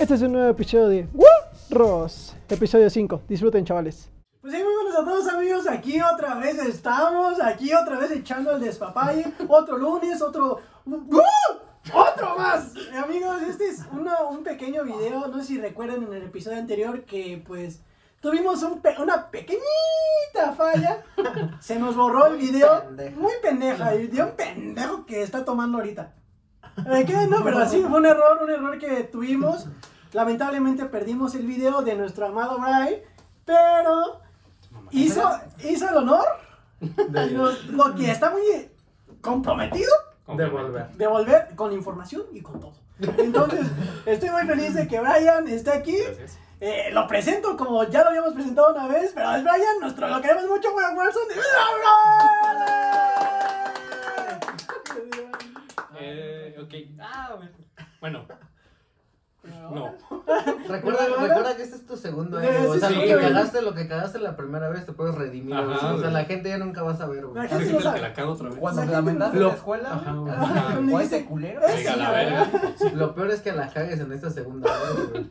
[0.00, 1.08] Este es un nuevo episodio de
[1.70, 3.22] Ross, episodio 5.
[3.28, 4.10] Disfruten, chavales.
[4.40, 8.52] Pues sí, muy buenos a todos amigos, aquí otra vez estamos, aquí otra vez echando
[8.52, 10.60] el despapalle, otro lunes, otro...
[10.86, 11.20] ¡Uh!
[11.92, 12.72] ¡Otro más!
[13.04, 17.04] Amigos, este es una- un pequeño video, no sé si recuerdan en el episodio anterior
[17.04, 17.80] que pues
[18.20, 21.02] tuvimos un pe- una pequeñita falla,
[21.60, 22.84] se nos borró el video,
[23.16, 26.14] muy pendeja, y de un pendejo que está tomando ahorita.
[26.84, 27.26] ¿De qué?
[27.28, 29.66] No, pero sí, fue un error, un error que tuvimos.
[30.12, 33.02] Lamentablemente perdimos el video de nuestro amado Bray,
[33.44, 34.20] pero
[34.90, 35.22] hizo,
[35.62, 36.24] hizo el honor,
[37.10, 38.42] lo, lo que está muy
[39.20, 39.92] comprometido
[40.36, 40.88] De volver.
[40.92, 42.72] de volver con información y con todo.
[43.18, 43.66] Entonces,
[44.04, 45.96] estoy muy feliz de que Brian esté aquí.
[45.98, 46.38] Gracias.
[46.60, 50.20] Eh, lo presento como ya lo habíamos presentado una vez, pero es Brian, nuestro, lo
[50.20, 51.22] queremos mucho, Brian Wilson.
[55.98, 56.74] Eh, ok.
[57.00, 57.50] Ah, bueno.
[58.00, 58.26] Bueno,
[59.72, 59.94] no.
[60.68, 62.68] Recuerda, recuerda que este es tu segundo Sí, año.
[62.70, 63.26] O sea, sí, lo que güey.
[63.26, 65.54] cagaste, lo que cagaste la primera vez, te puedes redimir.
[65.54, 65.76] Ajá, güey.
[65.76, 66.12] o sea, güey.
[66.12, 67.42] la gente ya nunca va a saber, güey.
[67.42, 68.58] La gente que la cago otra vez.
[68.58, 70.32] Cuando La te lamentaste lo- en la escuela, Ajá, güey.
[70.34, 70.80] Ajá.
[70.92, 71.60] o a ese culero.
[71.62, 72.50] Es- Venga, sí, la verga.
[72.94, 75.30] Lo peor es que la cagues en esta segunda vez, güey.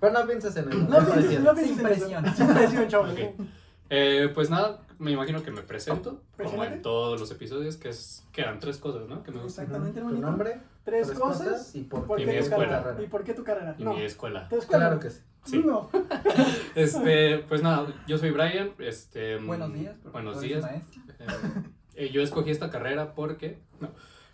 [0.00, 0.78] Pero no pienses en eso.
[0.78, 1.98] No no pienses, no pienses Sin en eso.
[2.06, 2.34] presión.
[2.34, 3.10] Sin presión, chavos.
[3.10, 3.18] Ok.
[3.90, 8.24] Eh, pues nada, me imagino que me presento, como en todos los episodios, que es
[8.32, 9.22] que eran tres cosas, ¿no?
[9.22, 9.66] Que me gustan.
[9.66, 11.74] Exactamente, Tu nombre, Tres, cosas.
[11.74, 12.82] y por, ¿Por Y qué mi tu escuela.
[12.82, 13.02] carrera?
[13.02, 13.74] ¿Y por qué tu carrera?
[13.78, 13.94] Y no.
[13.94, 14.48] mi escuela.
[14.48, 14.86] ¿Tu escuela?
[14.86, 15.20] Claro que sí.
[15.44, 15.62] Sí.
[15.64, 15.90] No.
[16.74, 18.72] Este, pues nada, yo soy Brian.
[18.78, 19.96] Este, Buenos días.
[20.12, 20.64] Buenos días.
[20.64, 20.82] Eh,
[21.94, 23.58] eh, yo escogí esta carrera porque.
[23.80, 23.90] No,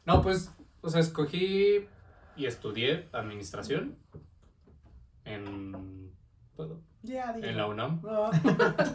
[0.06, 0.50] no, pues,
[0.80, 1.86] o sea, escogí
[2.36, 3.96] y estudié administración
[5.24, 6.10] en.
[6.56, 6.80] ¿puedo?
[7.02, 7.48] Ya, dije.
[7.50, 8.00] En la UNAM.
[8.02, 8.30] No.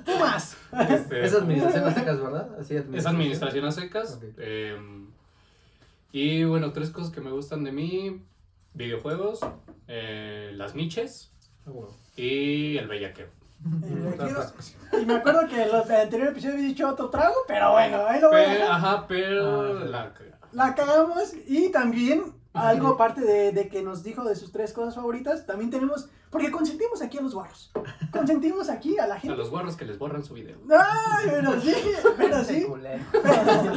[0.05, 0.57] Tú más.
[0.89, 2.49] Este, Es administración a secas, ¿verdad?
[2.59, 4.19] Así Es administración a secas.
[4.37, 4.77] Eh,
[6.11, 8.21] y bueno, tres cosas que me gustan de mí:
[8.73, 9.39] videojuegos,
[9.87, 11.31] eh, las niches
[11.67, 11.71] Ah,
[12.15, 13.27] y el bellaqueo.
[14.19, 18.05] Quiero- Y me acuerdo que en los anteriores episodios había dicho otro trago, pero bueno,
[18.05, 18.71] ahí lo voy a dejar.
[18.71, 20.13] ajá, pero Ah, la
[20.51, 24.95] La cagamos y también algo aparte de, de que nos dijo de sus tres cosas
[24.95, 27.71] favoritas, también tenemos, porque consentimos aquí a los guarros,
[28.11, 29.35] consentimos aquí a la a gente.
[29.37, 30.57] los guarros que les borran su video.
[30.69, 31.73] Ay, pero sí,
[32.17, 32.65] pero sí,
[33.11, 33.73] pero,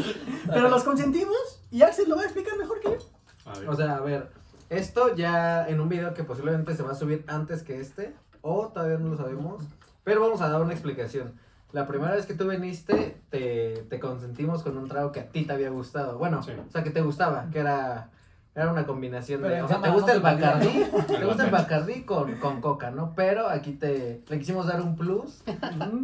[0.46, 3.50] pero los consentimos y Axel lo va a explicar mejor que yo.
[3.50, 3.68] A ver.
[3.68, 4.30] O sea, a ver,
[4.70, 8.68] esto ya en un video que posiblemente se va a subir antes que este, o
[8.68, 9.64] todavía no lo sabemos,
[10.04, 11.32] pero vamos a dar una explicación.
[11.72, 15.44] La primera vez que tú viniste, te, te consentimos con un trago que a ti
[15.44, 16.16] te había gustado.
[16.16, 16.52] Bueno, Sí.
[16.66, 18.10] o sea, que te gustaba, que era,
[18.58, 19.48] era una combinación de...
[19.48, 22.02] Pero O sea, te gusta no el Bacardí, te gusta el Bacardí.
[22.02, 23.12] Con, con coca, ¿no?
[23.14, 25.42] Pero aquí te le quisimos dar un plus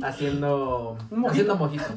[0.03, 1.89] haciendo, Un haciendo mojitos.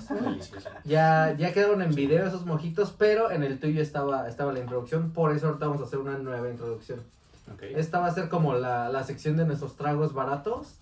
[0.84, 5.12] Ya, ya quedaron en video esos mojitos, pero en el tuyo estaba, estaba la introducción,
[5.12, 7.02] por eso ahorita vamos a hacer una nueva introducción.
[7.62, 10.76] Esta va a ser como la, la sección de nuestros tragos baratos,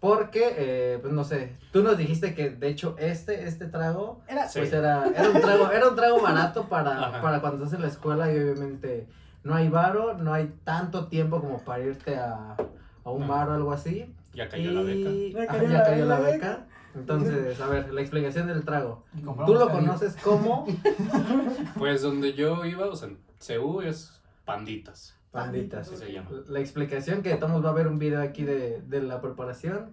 [0.00, 4.48] porque, eh, pues no sé, tú nos dijiste que de hecho este, este trago, Era,
[4.48, 4.58] Sí.
[4.60, 7.20] pues era, era un trago, era un trago barato para, Ajá.
[7.22, 9.06] para cuando estás en la escuela y obviamente
[9.42, 12.56] no hay varo, no hay tanto tiempo como para irte a,
[13.04, 13.28] a un No.
[13.28, 14.14] bar o algo así.
[14.34, 15.10] Ya cayó la beca.
[15.10, 16.66] Ya cayó ya la- cayó la la beca.
[16.94, 19.04] Entonces, a ver, la explicación del trago.
[19.46, 20.64] Tú lo conoces como
[21.78, 23.18] Pues donde yo iba, o sea, en
[23.60, 25.13] CU es panditas.
[25.34, 25.88] Panditas.
[25.88, 26.30] Así se llama.
[26.48, 29.90] La explicación que Tomos va a ver un video aquí de, de la preparación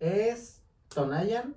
[0.00, 0.62] es
[0.94, 1.54] Tonayan,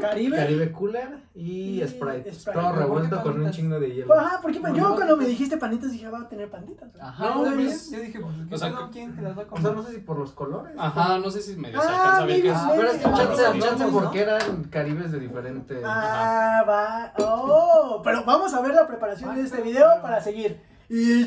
[0.00, 0.36] Caribe.
[0.36, 2.32] Caribe Cooler y, Y Sprite.
[2.32, 2.52] Sprite.
[2.52, 4.14] Todo ¿Pero por qué revuelto con un chingo de hielo.
[4.14, 6.90] Ajá, porque ¿Por yo cuando me dijiste panditas dije, "Ah, va a tener panditas.
[7.00, 7.56] Ajá, No.
[7.56, 7.90] ¿ves?
[7.90, 9.62] Yo dije, pues, ¿qué O sea, ¿quién te las va a O comer?
[9.64, 10.74] sea, no sé si por los colores.
[10.78, 13.58] Ajá, no sé si Ah, alcanza a ver que Pero es que Ah, chance, sí.
[13.60, 13.90] chance ¿no?
[13.92, 15.80] porque eran caribes de diferente.
[15.84, 17.12] Ah, va.
[17.18, 20.60] Oh, pero vamos a ver la preparación de este video para seguir.
[20.92, 21.24] ¡Y!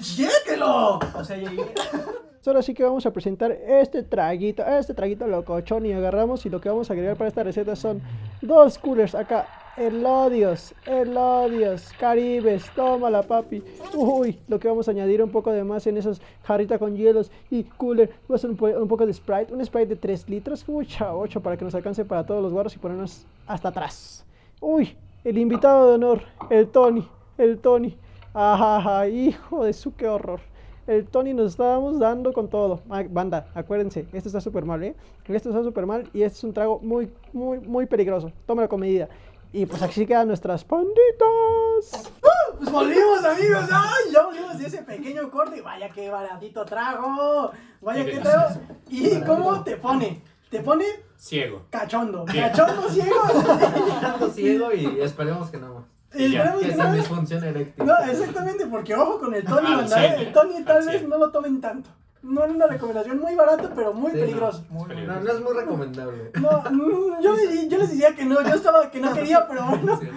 [1.15, 1.65] O sea, llegué.
[2.45, 6.61] Ahora sí que vamos a presentar este traguito, este traguito locochón y agarramos y lo
[6.61, 8.03] que vamos a agregar para esta receta son
[8.43, 13.63] dos coolers acá, elodios, elodios, caribes, tómala papi.
[13.95, 17.31] Uy, lo que vamos a añadir un poco de más en esas jarritas con hielos
[17.49, 20.69] y cooler, va a ser un, un poco de Sprite, un Sprite de 3 litros,
[20.69, 24.23] mucha 8 para que nos alcance para todos los guarros y ponernos hasta atrás.
[24.61, 26.21] Uy, el invitado de honor,
[26.51, 27.09] el Tony,
[27.39, 27.97] el Tony.
[28.37, 30.41] Ajá, hijo de su, qué horror.
[30.87, 32.81] El Tony nos estábamos dando con todo.
[32.89, 34.93] Ah, banda, acuérdense, esto está súper mal, ¿eh?
[35.25, 38.33] Esto está súper mal y este es un trago muy, muy, muy peligroso.
[38.45, 39.07] Tómalo con medida.
[39.53, 42.11] Y pues aquí quedan nuestras panditas.
[42.57, 43.69] Pues volvimos, amigos.
[43.71, 44.11] ¡Ay!
[44.11, 45.61] Ya volvimos de ese pequeño corte.
[45.61, 47.51] Vaya que baratito trago.
[47.81, 48.59] Vaya que trago.
[48.89, 50.21] ¿Y cómo te pone?
[50.49, 50.85] Te pone
[51.15, 51.63] Ciego.
[51.69, 52.25] cachondo.
[52.25, 52.49] Bien.
[52.49, 53.21] Cachondo ciego.
[54.03, 55.94] Ando ciego y esperemos que no.
[56.15, 56.93] Y ya, que sin no.
[56.93, 57.85] disfunción eréctil.
[57.85, 59.87] No, exactamente, porque ojo con el Tony, ¿eh?
[59.87, 61.89] cien, El Tony tal al vez no lo tomen tanto.
[62.23, 64.65] No era una recomendación muy barata, pero muy Sí, peligroso.
[64.69, 66.31] Muy Pero- No, no es muy recomendable.
[66.41, 67.35] No, mm, yo,
[67.69, 70.07] yo les decía que no, yo estaba que no quería, pero bueno, Sí.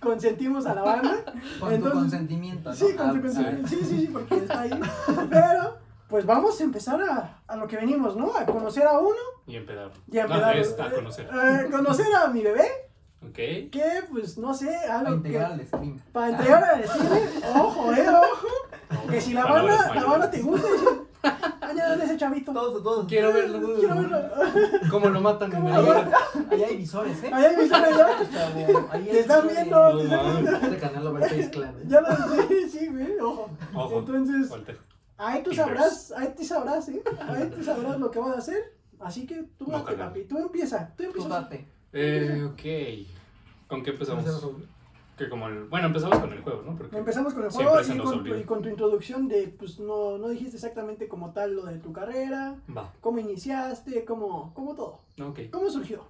[0.00, 1.16] consentimos a la banda.
[1.60, 2.74] Con tu Entonces- consentimiento, ¿no?
[2.76, 3.68] Sí, con Ah, tu consentimiento.
[3.68, 4.80] Sí, sí, sí, porque está ahí.
[5.28, 5.76] Pero,
[6.08, 8.34] pues vamos a empezar a, a lo que venimos, ¿no?
[8.34, 9.16] A conocer a uno
[9.46, 9.90] Y empedar.
[10.10, 10.56] y a No, empezar.
[10.56, 11.26] es a conocer.
[11.30, 12.66] Eh, conocer a mi bebé,
[13.26, 13.34] Ok.
[13.34, 15.54] que pues no sé, Para algo integrar que.
[15.54, 15.98] al stream.
[16.12, 19.08] Para entregar al streamer, ojo, eh, ojo.
[19.10, 20.86] Que si la banda, la banda te gusta, dice,
[21.60, 22.52] añadan ese chavito.
[22.52, 23.06] Todos, todos.
[23.08, 23.74] Quiero verlo.
[23.78, 24.18] Quiero verlo.
[24.90, 26.10] ¿Cómo lo matan en ¿Cómo el lugar?
[26.50, 27.30] Ahí hay visores, ¿eh?
[27.32, 29.54] Ahí hay ahí hay Te están visores.
[29.68, 29.92] viendo.
[30.04, 30.38] No.
[30.58, 31.74] Este canal lo ve Face Clan.
[31.80, 31.84] ¿eh?
[31.86, 32.08] Ya lo
[32.48, 33.50] sí, sí, güey, ojo.
[33.74, 33.98] Ojo.
[33.98, 34.52] Entonces,
[35.18, 37.02] ahí tú sabrás, ahí tú sabrás, ¿eh?
[37.28, 38.78] Ahí tú sabrás lo que vas a hacer.
[39.00, 40.24] Así que tú No, papi.
[40.24, 40.88] Tú empieza.
[40.96, 41.28] Tú Tú empiezas.
[41.30, 41.68] date.
[41.92, 43.66] Eh, ok.
[43.68, 44.24] ¿Con qué empezamos?
[45.16, 45.64] Que como el...
[45.64, 46.76] Bueno, empezamos con el juego, ¿no?
[46.76, 50.16] Porque Empezamos con el juego y con, tu, y con tu introducción de, pues no,
[50.16, 52.92] no dijiste exactamente como tal lo de tu carrera, Va.
[53.00, 55.00] cómo iniciaste, cómo, cómo todo.
[55.20, 55.40] Ok.
[55.50, 56.04] ¿Cómo surgió?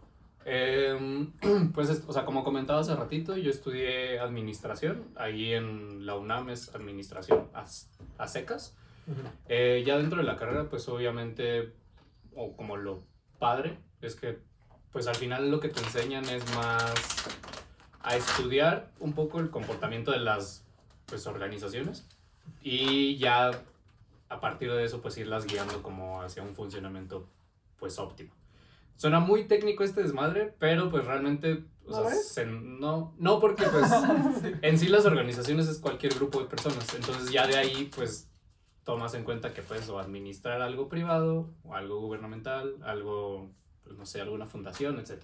[0.44, 1.32] Em,
[1.74, 5.04] pues, es- o sea, como comentaba hace ratito, yo estudié administración.
[5.16, 7.64] Ahí en la UNAM es administración a,
[8.18, 8.76] a secas.
[9.48, 11.72] Eh, ya dentro de la carrera, pues obviamente,
[12.34, 13.04] o como lo
[13.38, 14.38] padre, es que
[14.92, 16.94] pues al final lo que te enseñan es más
[18.02, 20.64] a estudiar un poco el comportamiento de las
[21.06, 22.06] pues, organizaciones
[22.62, 23.50] y ya
[24.28, 27.26] a partir de eso pues irlas guiando como hacia un funcionamiento
[27.78, 28.32] pues óptimo.
[28.96, 32.28] Suena muy técnico este desmadre, pero pues realmente, o ¿No sea, ves?
[32.28, 33.90] se- no, no porque pues
[34.62, 38.28] en sí las organizaciones es cualquier grupo de personas, entonces ya de ahí pues
[38.84, 43.50] tomas en cuenta que puedes o administrar algo privado o algo gubernamental, algo,
[43.88, 45.20] pues no sé, alguna fundación, etc.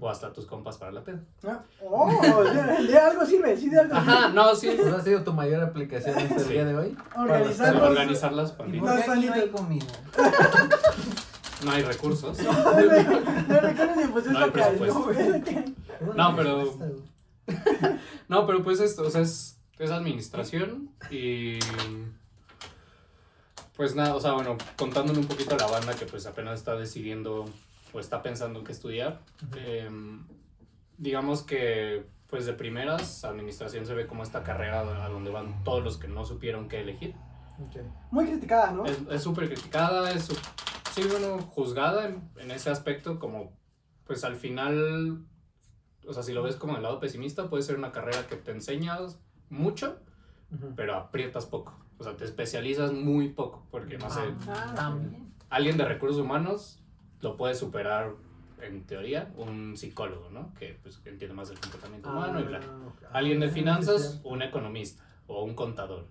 [0.00, 1.20] O hasta tus compas para la peda.
[1.44, 4.10] Ah, Oh, de, de algo sirve, sí, de algo sirve.
[4.12, 4.68] Ajá, no, sí.
[4.70, 6.52] ¿Esa ha sido tu mayor aplicación hasta el Sí.
[6.52, 6.96] día de hoy?
[7.16, 8.84] Organizar Para los- organizar las ¿Y pandillas.
[8.84, 9.86] por qué Las aquí no hay comida?
[11.64, 12.38] No hay recursos.
[12.38, 12.50] No
[14.12, 15.22] pues es No hay hay, presupuesto.
[16.06, 16.14] ¿no?
[16.14, 16.74] No, pero-
[18.28, 21.58] No, pero pues esto, o sea, es, es administración y...
[23.76, 26.74] Pues nada, o sea, bueno, contándole un poquito a la banda que pues apenas está
[26.74, 27.44] decidiendo
[27.92, 29.20] o está pensando en qué estudiar.
[29.56, 30.26] em,
[30.96, 35.82] digamos que pues de primeras, administración se ve como esta carrera a donde van todos
[35.82, 37.14] los que no supieron qué elegir.
[38.10, 38.84] Muy criticada, ¿no?
[38.84, 40.28] Es es súper criticada, es,
[40.92, 43.52] sí, bueno, juzgada en, en ese aspecto, como,
[44.04, 45.24] pues al final,
[46.06, 48.50] o sea, si lo ves como del lado pesimista, puede ser una carrera que te
[48.50, 49.18] enseñas
[49.48, 49.98] mucho,
[50.76, 51.78] pero aprietas poco.
[51.98, 55.32] O sea, te especializas muy poco, porque no sé, Ah, También.
[55.48, 56.80] alguien de recursos humanos
[57.20, 58.12] lo puede superar
[58.60, 60.52] en teoría un psicólogo, ¿no?
[60.54, 62.60] Que pues que entiende más del comportamiento humano y bla.
[63.12, 66.06] Alguien de finanzas, un economista o un contador.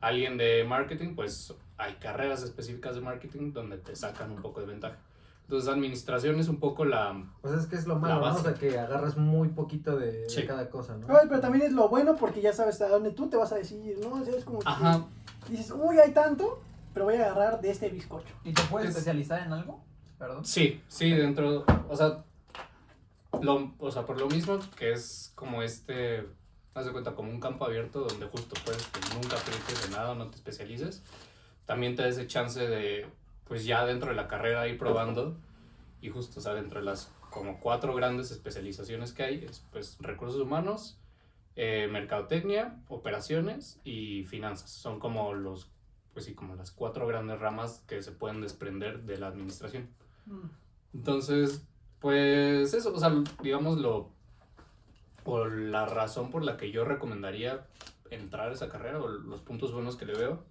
[0.00, 4.66] Alguien de marketing, pues hay carreras específicas de marketing donde te sacan un poco de
[4.66, 4.98] ventaja.
[5.42, 7.24] Entonces, administración es un poco la...
[7.42, 8.26] Pues es que es lo malo, La ¿no?
[8.26, 8.42] O base.
[8.44, 10.46] sea, que agarras muy poquito de, de Sí.
[10.46, 11.08] cada cosa, ¿no?
[11.08, 13.56] Ay, pero también es lo bueno porque ya sabes a dónde tú te vas a
[13.56, 14.12] decidir, ¿no?
[14.14, 15.06] O sea, es como que Ajá,
[15.48, 16.62] dices, uy, hay tanto,
[16.94, 18.32] pero voy a agarrar de este bizcocho.
[18.44, 19.82] ¿Y te puedes Es- especializar en algo?
[20.44, 21.64] Sí, sí, dentro...
[21.88, 22.24] O sea,
[23.40, 26.26] lo, o sea, por lo mismo que es como este...
[26.74, 30.14] Haz de cuenta, como un campo abierto donde justo puedes que nunca aprietes de nada,
[30.14, 31.02] no te especialices.
[31.66, 33.08] También te da ese chance de,
[33.46, 35.36] pues ya dentro de la carrera ir probando
[36.00, 39.96] y justo, o sea, dentro de las como cuatro grandes especializaciones que hay, es pues
[40.00, 40.98] recursos humanos,
[41.56, 44.70] eh, mercadotecnia, operaciones y finanzas.
[44.70, 45.70] Son como los,
[46.12, 49.88] pues sí, como las cuatro grandes ramas que se pueden desprender de la administración.
[50.94, 51.66] Entonces,
[52.00, 54.10] pues eso, o sea, digamos lo,
[55.48, 57.66] la razón por la que yo recomendaría
[58.10, 60.44] entrar a esa carrera o los puntos buenos que le veo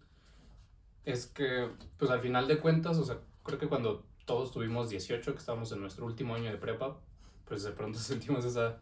[1.06, 5.34] es que, pues al final de cuentas, o sea, creo que cuando todos tuvimos 18,
[5.34, 6.98] que estábamos en nuestro último año de prepa,
[7.46, 8.80] pues de pronto sentimos esa,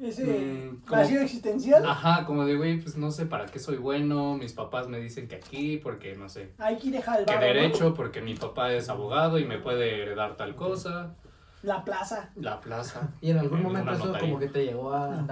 [0.00, 3.76] Ese Mm, como- vacío existencial, ajá, como de, güey, pues no sé para qué soy
[3.76, 7.36] bueno, mis papás me dicen que aquí, porque no sé, hay que dejar el que
[7.36, 11.14] derecho, porque mi papá es abogado y me puede heredar tal cosa,
[11.62, 12.30] La plaza.
[12.36, 13.10] la plaza.
[13.20, 14.28] Y en algún En momento eso notaría.
[14.28, 15.26] como que te llegó a,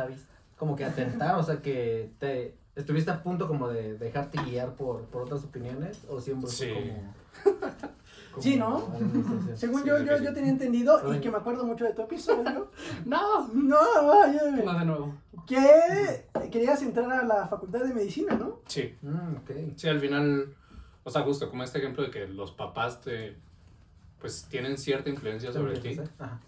[0.58, 4.75] como que a tentar, o sea, que te estuviste a punto como de dejarte guiar
[4.75, 6.72] por, por otras opiniones, o siempre fue Sí.
[6.75, 7.14] como
[8.40, 8.87] Sí, ¿no?
[9.56, 10.25] Según Sí, yo, yo, sí.
[10.25, 12.70] yo tenía entendido y que me acuerdo mucho de tu episodio.
[13.04, 13.80] No, no,
[14.64, 15.14] no de nuevo.
[15.47, 18.61] que querías entrar a la facultad de medicina, ¿no?
[18.66, 19.50] Sí, Mm, ok.
[19.76, 20.54] sí, al final,
[21.04, 23.37] o sea, justo como este ejemplo de que los papás te,
[24.20, 26.38] pues tienen cierta influencia sobre ti, Ajá.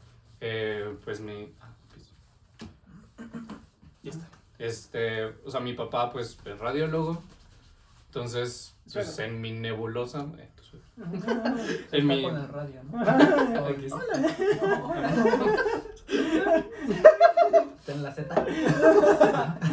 [0.40, 1.52] eh, pues mi...
[1.60, 2.12] ah, pues.
[4.02, 4.28] Ya está.
[4.58, 7.22] Este, o sea, mi papá pues es radiólogo,
[8.06, 10.48] entonces, pues en mi nebulosa, eh,
[11.92, 12.22] En mi...
[12.22, 13.00] Con el radio, ¿no?
[13.66, 13.98] Aquí está.
[17.86, 18.44] Ten la Z.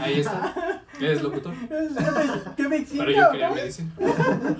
[0.01, 0.81] Ahí está.
[0.99, 1.53] Eres locutor.
[2.55, 3.05] ¿Qué me excita?
[3.05, 3.91] Pero yo ¿o quería medicina.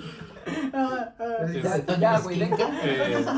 [0.72, 1.46] Ah, ah.
[1.86, 2.40] Ya, ya, güey.
[2.42, 3.32] Eh, está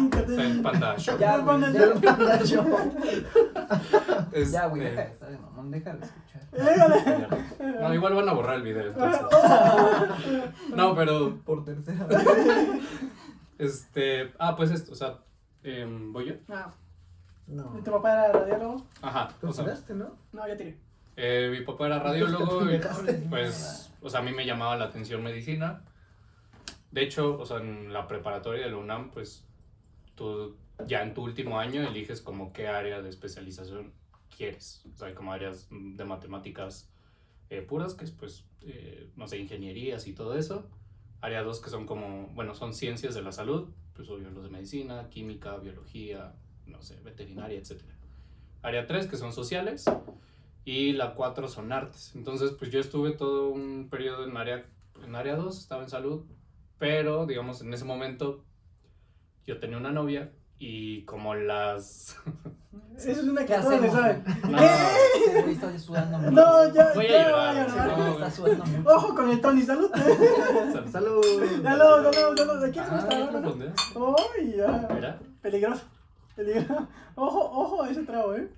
[0.45, 1.19] en Panda Show.
[1.19, 2.01] Ya, ya, no.
[2.01, 2.65] Panda Show.
[4.33, 7.81] Este, Ya, güey, deja de estar de mamón, deja de escuchar.
[7.81, 8.89] No, igual van a borrar el video.
[8.93, 9.21] entonces.
[10.77, 12.19] No, pero Por tercera vez.
[13.61, 15.19] Este, ah, pues esto, o sea,
[15.63, 16.35] em, ¿voy yo?
[16.49, 16.73] Ah,
[17.47, 17.77] No.
[17.79, 18.87] ¿y ¿Tu papá era radiólogo?
[19.03, 20.17] Ajá, Tú o sea, ¿no?
[20.33, 20.79] No, ya tiré.
[21.17, 22.79] eh, mi papá era radiólogo y
[23.29, 25.83] pues, o sea, a mí me llamaba la atención medicina.
[26.91, 29.45] De hecho, o sea, en la preparatoria de la UNAM, pues,
[30.15, 33.93] tú ya en tu último año eliges como qué área de especialización
[34.35, 34.83] quieres.
[34.95, 36.89] O sea, hay como áreas de matemáticas
[37.51, 40.67] eh, puras, que es pues, eh, no sé, ingenierías y todo eso.
[41.21, 44.51] Área 2 que son como, bueno, son ciencias de la salud, pues obvio los de
[44.51, 46.35] medicina, química, biología,
[46.67, 47.83] no sé, veterinaria, etc.
[48.63, 49.85] Área 3 que son sociales
[50.65, 52.13] y la 4 son artes.
[52.15, 54.65] Entonces, pues yo estuve todo un periodo en área,
[55.05, 56.25] en área 2, estaba en salud,
[56.79, 58.45] pero digamos en ese momento
[59.47, 62.17] yo tenía una novia y como las...
[63.07, 64.25] Eso es una que ¿Qué todos le hacemos, saben.
[64.51, 66.31] No, sudando mucho.
[66.31, 67.99] No, ya, Voy a ya llorar, voy a sí, llorar.
[67.99, 68.13] no.
[68.13, 68.91] Está sudando mucho.
[68.97, 69.91] Ojo con el Tony, salud.
[69.95, 70.07] Salud.
[70.91, 72.61] Salud, salud, salud.
[72.63, 73.41] ¿De quién Ah, está ¿no hablando?
[73.41, 73.73] respondes?
[73.97, 74.89] Uy, ya.
[74.95, 75.83] Mira, Peligroso.
[76.37, 76.89] Peligroso.
[77.17, 78.51] Ojo, ojo a ese trago, eh.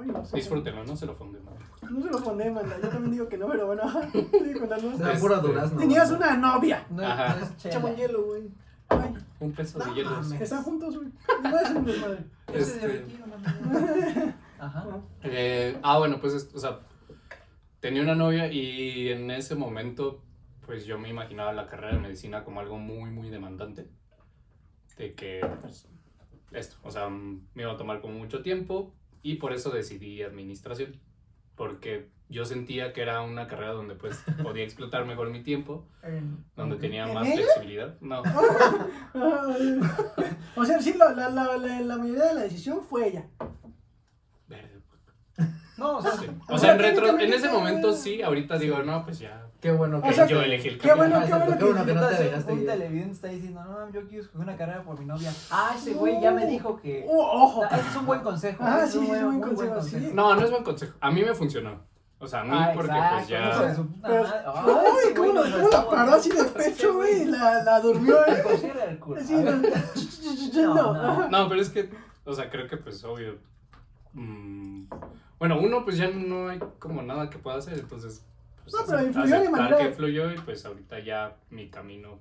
[0.00, 0.36] Ay, no sé.
[0.36, 1.42] disfrútenlo, no se lo funden.
[1.90, 2.76] No se lo pone, manda.
[2.82, 3.82] Yo también digo que no, pero bueno.
[4.12, 4.98] Sí, con la luz.
[5.00, 5.78] Era puro durazno.
[5.78, 6.84] Tenías una novia.
[6.90, 7.36] No, Ajá.
[7.80, 8.50] no hielo, güey.
[8.88, 9.14] Ay,
[9.44, 10.32] Un peso de hielos.
[10.32, 11.08] están juntos, güey.
[11.42, 12.24] No hacer un desmadre.
[12.52, 13.04] Ese Este.
[14.58, 14.86] Ajá.
[15.22, 16.80] Eh, ah, bueno, pues, es- o sea,
[17.80, 20.22] tenía una novia y en ese momento,
[20.64, 23.88] pues yo me imaginaba la carrera de medicina como algo muy, muy demandante.
[24.96, 25.88] De que, pues,
[26.52, 31.00] esto, o sea, me iba a tomar como mucho tiempo y por eso decidí administración.
[31.56, 35.86] Porque yo sentía que era una carrera donde, pues, podía explotar mejor mi tiempo,
[36.56, 37.36] donde tenía ¿En más ella?
[37.36, 37.98] flexibilidad.
[38.00, 38.22] No.
[40.56, 43.26] O sea, sí, la, la, la, la mayoría de la decisión fue ella.
[45.76, 46.26] No, o sea, Sí.
[46.48, 50.00] O sea, en retro, en ese momento sí, sí, digo, no, pues ya, Qué bueno
[50.02, 51.08] que O sea, yo elegí el qué camino.
[51.08, 51.86] bueno, Ah, qué bueno qué bueno que...
[51.86, 54.98] que no te dejaste un televidente está diciendo, no, yo quiero escoger una carrera por
[54.98, 55.32] mi novia.
[55.50, 57.06] Ah, ese güey ya me dijo que...
[57.08, 57.62] Uh, ojo.
[57.64, 58.62] Ah, Ese es un buen consejo.
[58.62, 60.10] Ah, sí, sí, es un buen consejo, sí.
[60.12, 60.92] No, no es buen consejo.
[61.00, 61.80] A mí me funcionó.
[62.18, 63.74] O sea, a mí Ah, porque exacto, pues ya...
[63.74, 67.24] su Pero, ay, ¿cómo, güey lo- nos cómo la paró así de pecho, güey?
[67.24, 68.42] La, la durmió, eh.
[69.26, 69.40] Sí, A
[70.62, 70.74] no.
[70.74, 71.48] No, No, no.
[71.48, 71.90] pero es que,
[72.24, 73.38] o sea, creo que pues obvio.
[74.12, 74.84] mm,
[75.38, 78.24] bueno, uno pues ya no hay como nada que pueda hacer, entonces...
[78.62, 82.18] Pues, No, pero influyó de manera- que fluyó y pues ahorita ya mi camino,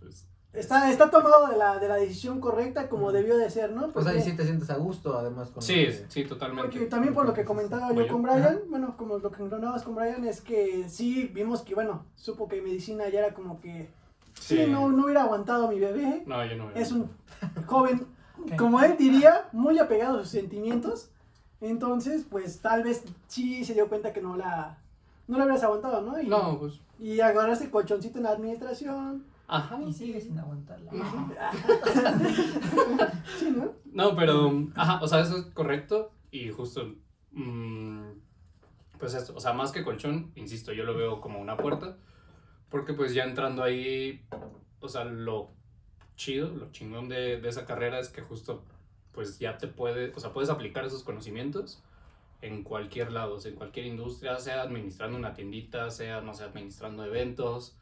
[0.00, 0.26] pues...
[0.54, 3.92] Está, está tomado de la, de la decisión correcta como debió de ser, ¿no?
[3.92, 5.50] Pues ahí sí te sientes a gusto, además.
[5.50, 6.62] Con Sí, que- sí, totalmente.
[6.72, 9.94] Porque también por lo que comentaba yo con Brian, bueno, como lo que hablabas con
[9.94, 13.90] Brian, es que sí vimos que, bueno, supo que medicina ya era como que,
[14.40, 16.22] sí, no, no hubiera aguantado a mi bebé.
[16.26, 16.70] No, yo no.
[16.74, 17.10] Es un
[17.66, 18.06] joven,
[18.56, 21.10] como él diría, muy apegado a sus sentimientos.
[21.60, 24.78] Entonces, pues tal vez sí se dio cuenta que no la,
[25.26, 26.20] no la habrías aguantado, ¿no?
[26.20, 26.80] Y, No, pues...
[26.98, 29.24] y agarraste colchoncito en la administración.
[29.48, 29.80] Ajá.
[29.80, 30.92] Y sigue sin aguantarla.
[33.38, 33.72] Sí, ¿no?
[33.92, 36.94] No, pero, ajá, o sea, eso es correcto y justo,
[37.32, 38.02] mm,
[38.98, 41.96] pues esto, o sea, más que colchón, insisto, yo lo veo como una puerta,
[42.68, 44.24] porque pues ya entrando ahí,
[44.80, 45.50] o sea, lo
[46.16, 48.64] chido, lo chingón de, de esa carrera es que justo,
[49.12, 51.82] pues ya te puede, o sea, puedes aplicar esos conocimientos
[52.40, 56.44] en cualquier lado, o sea, en cualquier industria, sea administrando una tiendita, sea, no sé,
[56.44, 57.76] administrando eventos,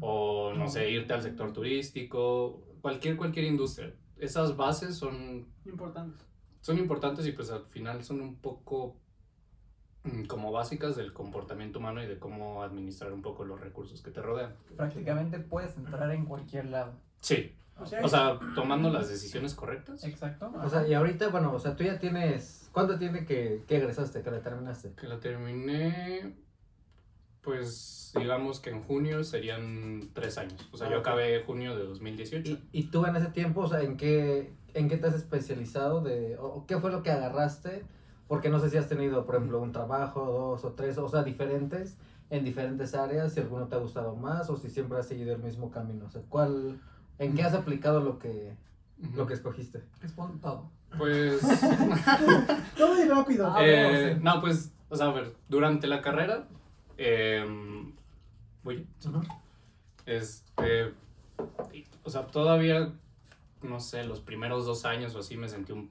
[0.00, 3.94] o no sé, irte al sector turístico, cualquier, cualquier industria.
[4.18, 6.18] Esas bases son Importante.
[6.60, 8.96] son importantes y pues al final son un poco
[10.04, 14.10] mm, como básicas del comportamiento humano y de cómo administrar un poco los recursos que
[14.10, 14.54] te rodean.
[14.76, 16.92] Prácticamente puedes entrar en cualquier lado.
[17.20, 20.04] Sí, O sea, o sea, tomando las decisiones correctas.
[20.04, 20.52] Exacto.
[20.62, 22.68] O sea, y ahorita, bueno, o sea, tú ya tienes.
[22.72, 24.92] ¿Cuánto tiene que, que egresaste, que la terminaste?
[24.92, 26.34] Que la terminé,
[27.40, 30.68] pues digamos que en junio serían tres años.
[30.72, 32.50] O sea, Ah, yo acabé junio de 2018.
[32.50, 36.00] ¿Y, y tú en ese tiempo, o sea, en qué, en qué te has especializado?
[36.00, 37.84] De, o qué fue lo que agarraste?
[38.26, 41.22] Porque no sé si has tenido, por ejemplo, un trabajo, dos o tres, o sea,
[41.22, 41.96] diferentes,
[42.30, 45.42] en diferentes áreas, si alguno te ha gustado más o si siempre has seguido el
[45.42, 46.04] mismo camino.
[46.06, 46.78] O sea, ¿cuál,
[47.18, 48.54] ¿en qué has aplicado lo que,
[49.14, 49.84] lo que escogiste?
[50.00, 50.70] Respondo todo.
[50.96, 51.40] Pues...
[52.76, 53.46] todo muy rápido.
[53.46, 54.18] Ah, Eh.
[54.20, 56.46] No, pues, o sea, a ver, durante la carrera,
[56.96, 57.44] eh,
[58.62, 59.22] voy, Ujú.
[60.06, 60.94] este,
[62.04, 62.92] o sea, todavía,
[63.62, 65.90] no sé, los primeros dos años o así me sentí un,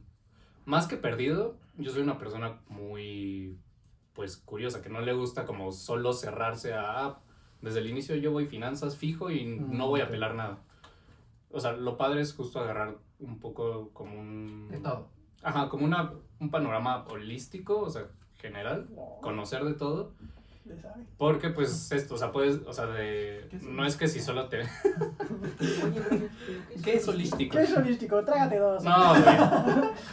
[0.66, 3.58] más que perdido, yo soy una persona muy,
[4.14, 7.20] pues, curiosa, que no le gusta como solo cerrarse a, ah,
[7.62, 10.60] desde el inicio yo voy finanzas fijo y Mm, no voy a pelar nada.
[11.52, 14.68] O sea, lo padre es justo agarrar un poco como un...
[14.70, 15.08] De todo.
[15.44, 18.06] Ajá, como una, un panorama holístico, o sea,
[18.38, 18.88] general,
[19.22, 20.12] conocer de todo.
[21.18, 23.48] Porque pues esto, o sea, puedes, o sea, de...
[23.50, 24.64] ¿Qué es No es que si solo te...
[26.84, 27.56] ¿Qué es holístico?
[27.56, 28.22] ¿Qué es holístico?
[28.26, 28.84] Trágate dos.
[28.84, 29.24] No, güey.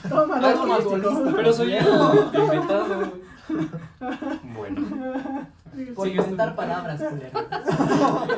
[0.09, 0.75] Toma, Ah, holístico.
[0.75, 1.33] alcoholista.
[1.37, 2.31] Pero soy yo.
[2.33, 3.11] Inventado, güey.
[4.55, 5.47] Bueno.
[5.95, 7.40] Por Sí, inventar palabras, culero.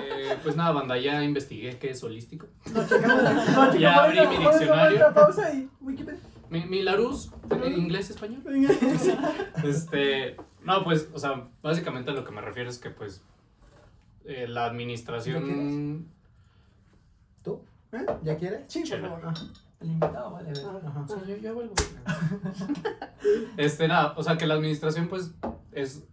[0.00, 2.46] Eh, pues nada, banda, ya investigué qué es holístico.
[2.64, 3.78] Checamos.
[3.78, 5.12] Ya abrí mi diccionario.
[5.14, 6.20] pausa y Wikipedia.
[6.50, 8.42] Mi, mi Larus, eh, inglés, español.
[9.64, 13.22] Este, no, pues, o sea, básicamente a lo que me refiero es que, pues,
[14.24, 16.06] eh, la ¿Ya administración...
[17.42, 17.60] ¿Tú?
[17.92, 18.06] ¿Eh?
[18.22, 18.60] ¿Ya quieres?
[18.68, 19.08] Sí, por Chévere.
[19.08, 19.34] favor.
[19.80, 20.58] El invitado, vale, ver.
[20.86, 21.00] Ajá.
[21.00, 21.74] O sea, yo, yo algo.
[23.56, 25.32] Este, nada, o sea, que la administración, pues,
[25.72, 26.04] es,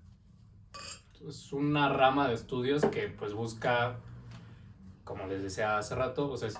[1.28, 3.98] es una rama de estudios que, pues, busca,
[5.04, 6.60] como les decía hace rato, o sea, es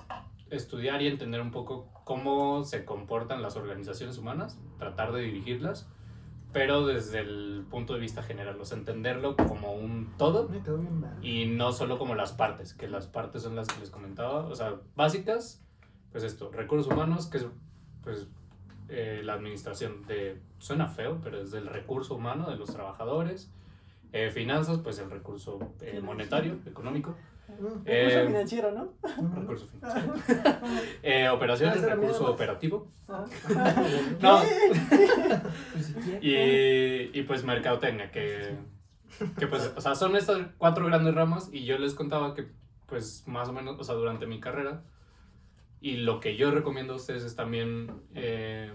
[0.50, 5.88] estudiar y entender un poco cómo se comportan las organizaciones humanas, tratar de dirigirlas,
[6.52, 10.48] pero desde el punto de vista general, o sea, entenderlo como un todo
[11.20, 14.54] y no solo como las partes, que las partes son las que les comentaba, o
[14.54, 15.64] sea, básicas,
[16.12, 17.46] pues esto, recursos humanos, que es
[18.02, 18.28] pues
[18.88, 23.50] eh, la administración de, suena feo, pero es del recurso humano de los trabajadores,
[24.16, 27.16] Eh, finanzas, pues el recurso eh, monetario, económico,
[27.48, 28.92] Recurso Eh, financiero, ¿no?
[29.40, 30.14] recurso financiero,
[31.02, 32.92] Eh, operaciones, Ah, recurso operativo,
[34.20, 34.40] no,
[36.20, 38.56] y, y pues mercadotecnia, que,
[39.36, 42.46] que pues, o sea, son estas cuatro grandes ramas y yo les contaba que
[42.86, 44.84] pues más o menos, o sea, durante mi carrera
[45.80, 48.72] y lo que yo recomiendo a ustedes es también eh,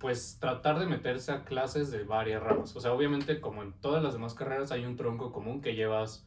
[0.00, 4.02] pues tratar de meterse a clases de varias ramas, o sea, obviamente como en todas
[4.02, 6.26] las demás carreras hay un tronco común que llevas,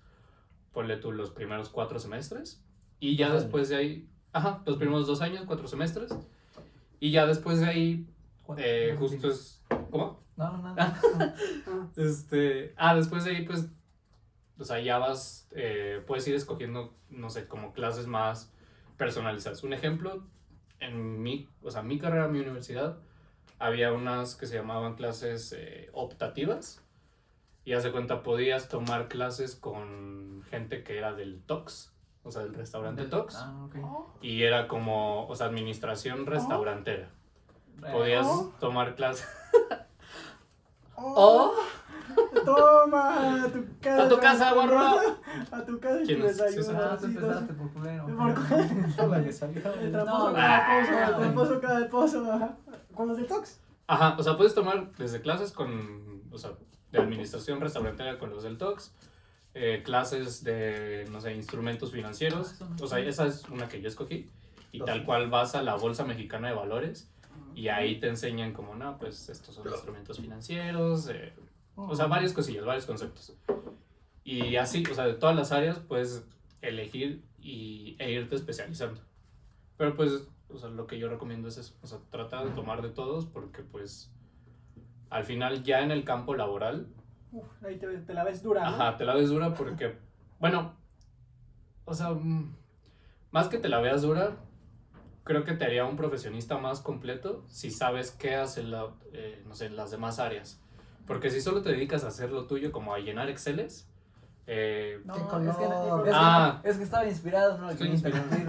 [0.72, 2.64] ponle tú los primeros cuatro semestres
[3.00, 6.16] y ya después de ahí, ajá, los primeros dos años, cuatro semestres
[7.00, 8.08] y ya después de ahí
[8.58, 9.62] eh, No, justo es...
[9.90, 10.24] ¿Cómo?
[10.36, 11.00] No, no, nada.
[11.98, 13.70] Este, ah, después de ahí, pues,
[14.58, 18.52] o sea, ya vas, eh, puedes ir escogiendo, no sé, como clases más
[18.98, 19.64] personalizadas.
[19.64, 20.24] Un ejemplo,
[20.80, 22.98] en mi, o sea, mi carrera, mi universidad,
[23.60, 26.82] había unas que se llamaban clases eh, optativas.
[27.66, 32.44] Y haz de cuenta, podías tomar clases con gente que era del TOX, o sea,
[32.44, 33.36] del restaurante TOX.
[33.38, 33.76] Ah, ok.
[34.22, 37.10] Y era como, o sea, administración restaurantera.
[37.84, 38.54] Eh, Podías Oh.
[38.60, 39.28] tomar clases.
[40.96, 41.54] Oh.
[42.46, 44.04] Toma, a tu casa.
[44.04, 45.00] ¡A tu casa, guarro!
[45.52, 46.14] A tu casa y.
[46.14, 48.06] Ah, empezaste por culero.
[48.06, 49.74] Por salió.
[49.76, 52.58] El No, tramposo no, cada pozo, no, el cada pozo.
[52.94, 53.60] Con los de Tox.
[53.88, 56.52] Ajá, o sea, puedes tomar desde clases con, o sea,
[56.92, 58.94] de administración restaurantera con los del TOX,
[59.56, 64.30] eh, clases de, no sé, instrumentos financieros, o sea, esa es una que yo escogí,
[64.72, 67.10] y tal cual vas a la Bolsa Mexicana de Valores,
[67.56, 71.34] y ahí te enseñan como, no, pues estos son instrumentos financieros, eh,
[71.76, 73.34] o sea, varias cosillas, varios conceptos.
[74.24, 76.26] Y así, o sea, de todas las áreas puedes
[76.62, 79.02] elegir y, e irte especializando.
[79.78, 82.82] Pero pues, o sea, lo que yo recomiendo es eso, o sea, trata de tomar
[82.82, 84.12] de todos porque pues
[85.10, 86.88] al final ya en el campo laboral,
[87.32, 88.62] Uf, ahí te, te la ves dura.
[88.62, 88.68] ¿no?
[88.68, 89.98] ajá, te la ves dura porque,
[90.40, 90.74] bueno,
[91.86, 92.56] o sea, mm,
[93.32, 94.38] más que te la veas dura,
[95.24, 99.56] creo que te haría un profesionista más completo si sabes qué hace la, eh, no
[99.56, 100.63] sé, las demás áreas.
[101.08, 103.88] Porque si solo te dedicas a hacer lo tuyo, como a llenar Exceles,
[104.48, 105.50] eh, No, ¿Qué es que, color?
[105.50, 106.62] es, que, Ah.
[106.64, 107.70] es que estaba inspirado, ¿no?
[107.70, 108.48] Estoy interrumpir.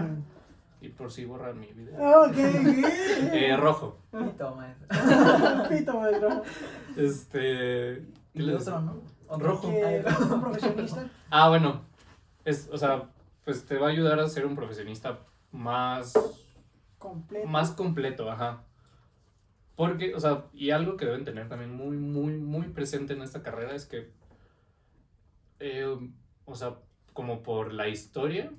[0.81, 2.35] y por si borrar mi video, Ah, Ok,
[3.33, 3.97] eh, rojo.
[4.11, 4.87] Pito, maestro.
[5.69, 6.43] Pito, maestro.
[6.95, 7.39] Este.
[7.39, 8.03] ¿qué
[8.35, 9.01] Y el les- otro, ¿no?
[9.27, 9.47] Otro.
[9.47, 9.69] Rojo.
[9.71, 11.09] Que un profesionista.
[11.29, 11.81] Ah, bueno.
[12.43, 13.09] Es, o sea,
[13.43, 15.19] pues te va a ayudar a ser un profesionista
[15.51, 16.13] más,
[16.99, 17.47] Completo.
[17.47, 18.61] más completo, ajá.
[19.75, 23.43] Porque, o sea, y algo que deben tener también muy, muy, muy presente en esta
[23.43, 24.09] carrera es que,
[25.59, 25.97] eh,
[26.45, 26.77] o sea,
[27.13, 28.51] como por la historia,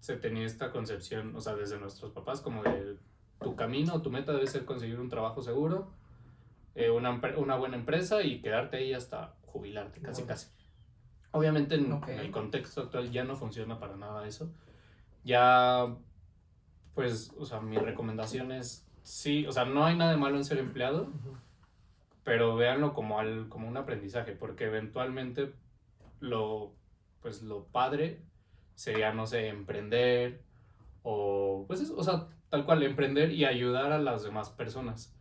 [0.00, 2.96] se tenía esta concepción, o sea, desde nuestros papás, como de
[3.40, 5.90] tu camino, tu meta debe ser conseguir un trabajo seguro,
[6.74, 10.28] eh, una, una buena empresa y quedarte ahí hasta jubilarte, casi, Wow.
[10.28, 10.48] casi.
[11.30, 12.08] Obviamente en, Ok.
[12.08, 14.52] en el contexto actual ya no funciona para nada eso.
[15.24, 15.94] Ya,
[16.94, 20.44] pues, o sea, mi recomendación es, sí, o sea, no hay nada de malo en
[20.44, 21.06] ser empleado,
[22.24, 25.52] pero véanlo como, al, como un aprendizaje, porque eventualmente
[26.20, 26.72] lo,
[27.22, 28.20] pues, lo padre
[28.74, 30.42] sería, no sé, emprender
[31.04, 35.14] o pues eso, o sea, tal cual, emprender y ayudar a las demás personas.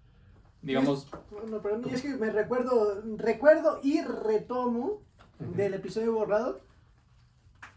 [0.62, 5.02] Digamos, Bueno, pero es que me recuerdo, recuerdo y retomo
[5.40, 6.62] del episodio borrado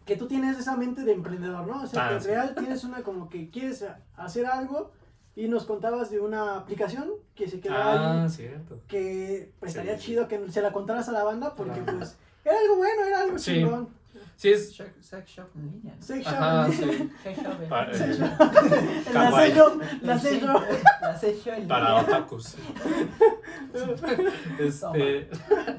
[0.05, 1.83] que tú tienes esa mente de emprendedor, ¿no?
[1.83, 2.27] O sea, Ah, que en sí.
[2.29, 4.93] real tienes una como que quieres hacer algo
[5.37, 8.79] y nos contabas de una aplicación que se quedaba ah, ahí, cierto.
[8.87, 10.05] que pues Sí, estaría sí.
[10.07, 11.93] chido que se la contaras a la banda porque Ajá.
[11.97, 13.53] pues era algo bueno, era algo Sí.
[13.53, 13.95] chingón.
[14.35, 14.75] Sí, es...
[14.75, 15.95] Sex, sex shop en línea.
[15.99, 16.73] Sex Ajá, shop.
[16.73, 17.11] sí.
[17.23, 17.87] Sex shop en línea.
[17.91, 19.51] eh, La Kawaii.
[19.51, 20.53] sello, la sello.
[21.01, 22.03] La sex shop en para línea.
[22.17, 22.55] otakus.
[24.59, 25.29] Este,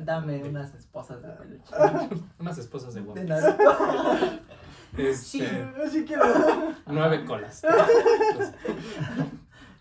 [0.04, 1.74] Dame unas esposas de peluche.
[2.38, 3.22] unas esposas de De guapo.
[3.24, 3.76] Naruto.
[4.96, 5.46] Este,
[5.84, 7.62] Así que lo- nueve colas.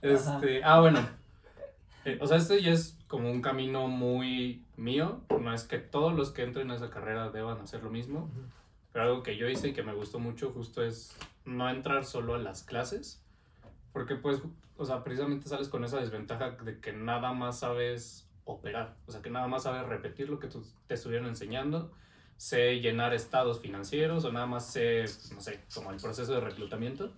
[0.02, 1.00] Este, ah, bueno.
[2.06, 5.22] Eh, o sea, este ya es como un camino muy mío.
[5.30, 8.30] No es que todos los que entren a esa carrera deban hacer lo mismo.
[8.94, 12.36] Pero algo que yo hice y que me gustó mucho justo es no entrar solo
[12.36, 13.22] a las clases.
[13.94, 14.42] Porque pues,
[14.78, 18.96] o sea, precisamente sales con esa desventaja de que nada más sabes operar.
[19.08, 20.48] O sea, que nada más sabes repetir lo que
[20.88, 21.92] te estuvieron enseñando.
[22.38, 27.12] Sé llenar estados financieros o nada más sé, no sé, como el proceso de reclutamiento.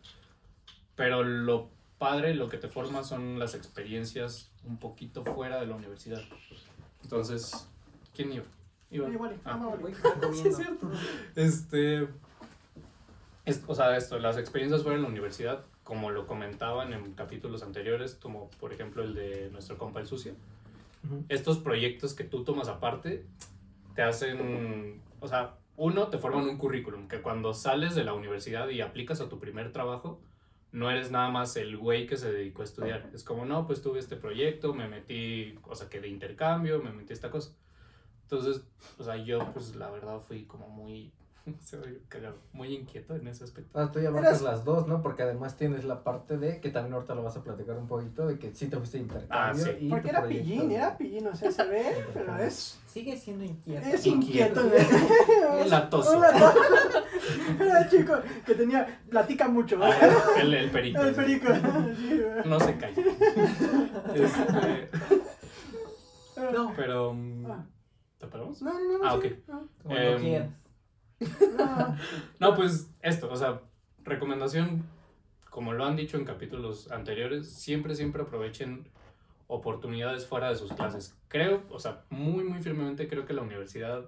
[0.96, 5.76] Pero lo padre, lo que te forma son las experiencias un poquito fuera de la
[5.76, 6.22] universidad.
[7.04, 7.68] Entonces,
[8.16, 8.46] ¿quién iba?
[8.90, 9.08] Iba.
[9.10, 9.60] Igual, Ah.
[9.88, 10.90] está Sí, es cierto.
[11.36, 12.08] Este.
[13.46, 17.64] es- o sea, esto, las experiencias fuera de la universidad, como lo comentaban en capítulos
[17.64, 20.34] anteriores, como por ejemplo el de nuestro compa el sucio.
[21.30, 23.26] Estos proyectos que tú tomas aparte
[23.96, 25.02] te hacen.
[25.20, 29.22] O sea, uno, te forman un currículum que cuando sales de la universidad y aplicas
[29.22, 30.20] a tu primer trabajo,
[30.72, 33.10] no eres nada más el güey que se dedicó a estudiar.
[33.14, 36.92] Es como, no, pues tuve este proyecto, me metí, o sea, que de intercambio, me
[36.92, 37.54] metí esta cosa.
[38.24, 38.64] Entonces,
[39.00, 41.12] o sea, yo, pues la verdad fui como muy,
[41.64, 43.80] se va a oír cagado, muy inquieto en ese aspecto.
[43.80, 45.02] Ah, tú ya abarcas las dos, ¿no?
[45.02, 48.28] Porque además tienes la parte de, que también ahorita lo vas a platicar un poquito,
[48.28, 49.32] de que sí te fuiste de intercambio.
[49.40, 49.86] Ah, sí.
[49.86, 53.44] y Porque era proyecto pillín, era pillín, o sea, se ve, pero es, Sigue siendo
[53.44, 53.88] inquieto.
[53.88, 54.62] es Inquieto.
[55.62, 56.22] El latoso.
[57.60, 58.14] Era chico
[58.46, 59.78] que tenía, platica mucho.
[59.82, 59.92] Ah,
[60.42, 61.02] el, el perico.
[61.02, 61.48] El perico.
[61.98, 62.46] Sí, güey.
[62.50, 63.04] No se calla.
[64.16, 64.90] Este,
[66.54, 67.66] No, pero, mm, Ah.
[68.18, 68.62] ¿te paramos?
[68.62, 69.06] No, no, no.
[69.08, 69.26] Ah, ok.
[69.48, 70.50] no, Em,
[72.40, 73.62] no pues esto, o sea,
[74.04, 74.84] recomendación,
[75.50, 78.88] como lo han dicho en capítulos anteriores, siempre, siempre aprovechen
[79.48, 81.18] oportunidades fuera de sus clases.
[81.28, 84.06] Creo, o sea, muy, muy firmemente creo que la universidad...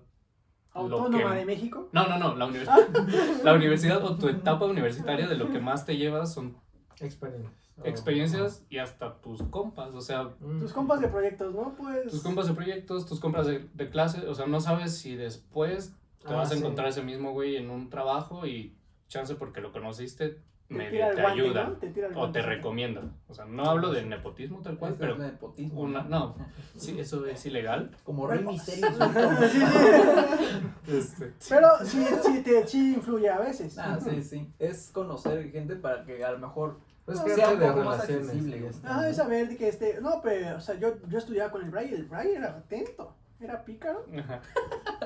[0.73, 1.89] Autónoma que- de México.
[1.91, 2.87] No, no, no, la, universidad
[3.43, 6.55] la universidad o tu etapa universitaria de lo que más te llevas son
[7.01, 7.51] Experiencias.
[7.83, 10.59] Experiencias y hasta tus compas, o sea, mm.
[10.59, 11.73] Tus compas de proyectos, ¿no?
[11.75, 12.11] Pues.
[12.11, 15.95] tus compas de proyectos, tus compas de, de clase, o sea, no sabes si después
[16.25, 16.59] te Ah, vas a sí.
[16.59, 18.75] encontrar ese mismo güey en un trabajo y
[19.07, 21.73] chance porque lo conociste, te medio tira el te guante, ayuda ¿no?
[21.77, 23.01] Te tira el o te recomienda.
[23.27, 26.35] O sea, no hablo de nepotismo tal cual, pero es nepotismo, una, no,
[26.77, 27.91] sí, eso es ilegal.
[28.05, 28.43] Como Rey.
[28.43, 28.87] Misterio.
[29.51, 30.97] Sí, sí.
[30.97, 33.77] Este, Pero sí, sí, te, sí influye a veces.
[33.77, 34.51] Ah, sí, sí.
[34.59, 37.83] Es conocer gente para que a lo mejor Pues No, que sea de un poco
[37.85, 39.99] más accesible, Ah, es saber que este.
[40.01, 41.93] No, pero, o sea, yo, yo estudiaba con el Bray.
[41.93, 43.15] El Bray era atento.
[43.41, 44.05] Era pícaro.
[44.19, 44.39] ajá.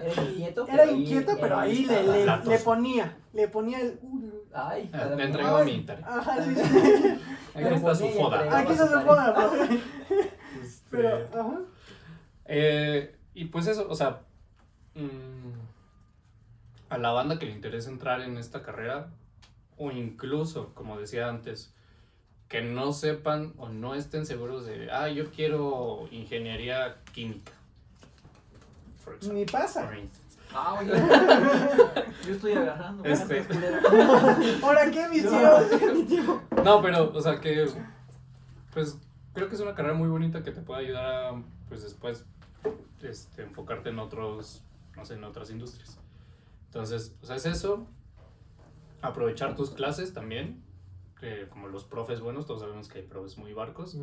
[0.02, 3.17] Era inquieto, Era ahí- inquieto, pero ahí le, le, le ponía.
[3.34, 4.00] Le ponía el.
[4.54, 6.06] Ay, Ah, le entrego mi tarea.
[6.08, 7.19] Ajá, sí, sí.
[7.56, 8.58] Aquí está su foda.
[8.60, 9.80] Aquí se su profe.
[10.62, 11.60] Este, Pero, ajá.
[12.45, 14.21] Eh, y pues eso, o sea,
[14.95, 15.52] mm,
[16.89, 19.10] a la banda que le interesa entrar en esta carrera,
[19.78, 21.74] o incluso, como decía antes,
[22.48, 27.52] que no sepan o no estén seguros de, ah, yo quiero ingeniería química.
[29.06, 29.86] For example, Ni pasa.
[29.88, 30.38] for instance.
[30.54, 30.91] Ah, oye.
[32.28, 33.04] Yo estoy agarrando.
[33.06, 33.46] Este.
[34.63, 36.41] Ahora, ¿qué, mis tíos?
[36.63, 37.68] No, pero, o sea, que,
[38.74, 38.98] pues,
[39.34, 42.26] creo que es una carrera muy bonita que te puede ayudar a, pues, después,
[43.04, 44.63] este, enfocarte en otros,
[44.96, 46.00] no sé, en otras industrias.
[46.68, 47.86] Entonces, o sea, es eso.
[49.02, 50.63] Aprovechar tus clases también.
[51.26, 53.98] Que como los profes buenos, todos sabemos que hay profes muy barcos.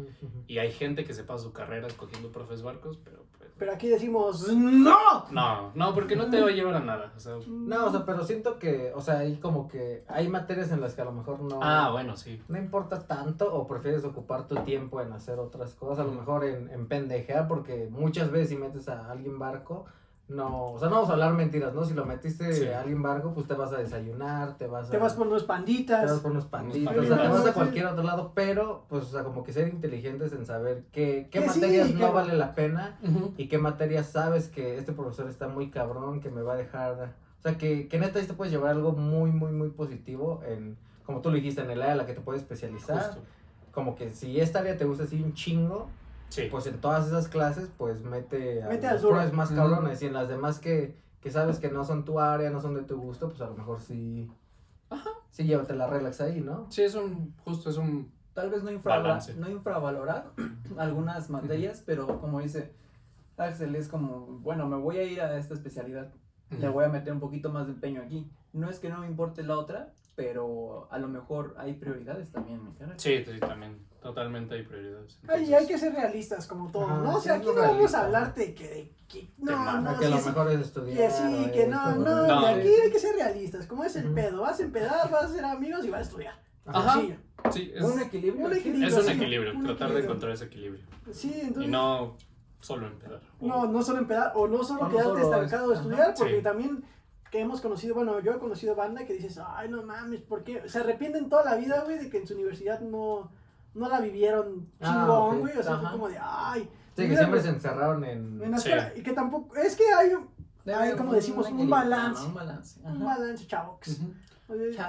[0.47, 3.51] Y hay gente que se pasa su carrera escogiendo profes barcos, pero pues...
[3.59, 5.27] Pero aquí decimos, ¡No!
[5.31, 7.13] No, no, porque no te va a llevar a nada.
[7.17, 10.73] O sea, No, o sea, pero siento que, o sea, hay como que hay materias
[10.73, 12.43] en las que a lo mejor no, ah, bueno, sí.
[12.49, 16.45] no importa tanto o prefieres ocupar tu tiempo en hacer otras cosas, a lo mejor
[16.45, 19.87] en, en pendejear, porque muchas veces si metes a alguien barco,
[20.29, 21.85] no, o sea, no vamos a hablar mentiras, ¿no?
[21.85, 22.67] Si lo metiste Sí.
[22.69, 24.91] a alguien barco, pues te vas a desayunar, te vas a...
[24.91, 26.21] Te vas por unos te vas panditas.
[26.21, 26.97] por unos panditas.
[26.97, 29.69] o sea, te vas a cualquier otro lado, pero, pues, o sea, como que ser
[29.69, 32.99] inteligentes en saber qué, qué Que materias no vale la pena
[33.37, 36.93] y qué materias sabes que este profesor está muy cabrón, que me va a dejar,
[37.39, 40.79] o sea, que, que neta ahí te puedes llevar algo muy, muy, muy positivo en,
[41.05, 43.03] como tú lo dijiste, en el área en la que te puedes especializar.
[43.03, 43.21] Justo.
[43.73, 45.89] Como que si esta área te gusta así un chingo,
[46.33, 46.49] Sí.
[46.51, 50.01] pues en todas esas clases, pues mete a Mete las pruebas más cabrones.
[50.03, 52.83] Y en las demás que, que sabes que no son tu área, no son de
[52.83, 54.31] tu gusto, pues a lo mejor sí.
[55.31, 56.67] Sí, llévate la relax ahí, ¿no?
[56.71, 59.35] Sí, es un, justo es un, Tal vez no, infravalorar, Balance.
[59.35, 60.33] no infravalorar
[60.79, 62.73] algunas materias, pero como dice
[63.37, 66.13] Axel, es como, bueno, me voy a ir a esta especialidad,
[66.51, 68.31] le voy a meter un poquito más de empeño aquí.
[68.53, 72.59] No es que no me importe la otra, pero a lo mejor hay prioridades también
[72.59, 72.99] en mi carrera.
[72.99, 75.19] Sí, sí, también, totalmente hay prioridades.
[75.23, 77.17] Ay, Entonces, hay que ser realistas como todo, ¿no?
[77.17, 80.19] O sea, aquí no vamos a hablarte que, de que no, no, que sí, lo
[80.19, 80.97] sí, mejor es estudiar.
[80.99, 82.47] que sí, que no, no, No.
[82.47, 85.45] aquí hay que ser realistas, como es el pedo, vas a empedar, vas a ser
[85.45, 86.35] amigos y vas a estudiar.
[86.67, 86.93] Ajá.
[86.95, 87.17] Sencillo.
[87.51, 88.47] Sí, es, Un equilibrio.
[88.47, 88.61] Un aquí.
[88.61, 88.89] equilibrio.
[88.89, 90.85] es un sí, equilibrio, un tratar de encontrar ese equilibrio.
[91.11, 92.17] Sí, Y entonces no
[92.61, 93.21] solo empezar.
[93.41, 96.03] no, no solo empedar o no solo O no quedarte solo estancado de es- estudiar,
[96.03, 96.15] ajá.
[96.17, 96.43] porque Sí.
[96.43, 96.85] también
[97.33, 100.69] que hemos conocido, bueno, yo he conocido banda que dices, ay, no mames, ¿por qué?
[100.69, 103.33] Se arrepienten toda la vida, güey, de que en su universidad no,
[103.73, 106.69] no la vivieron Ah, chingón, güey, o sea, fue como de, ay.
[106.95, 108.43] Sí, que siempre güey, se encerraron en.
[108.43, 108.69] en la Sí.
[108.69, 110.13] escuela, y que tampoco, es que hay
[110.75, 112.27] Hay, como un decimos, un balance.
[112.27, 112.81] Un balance.
[112.85, 113.79] un balance, chavos.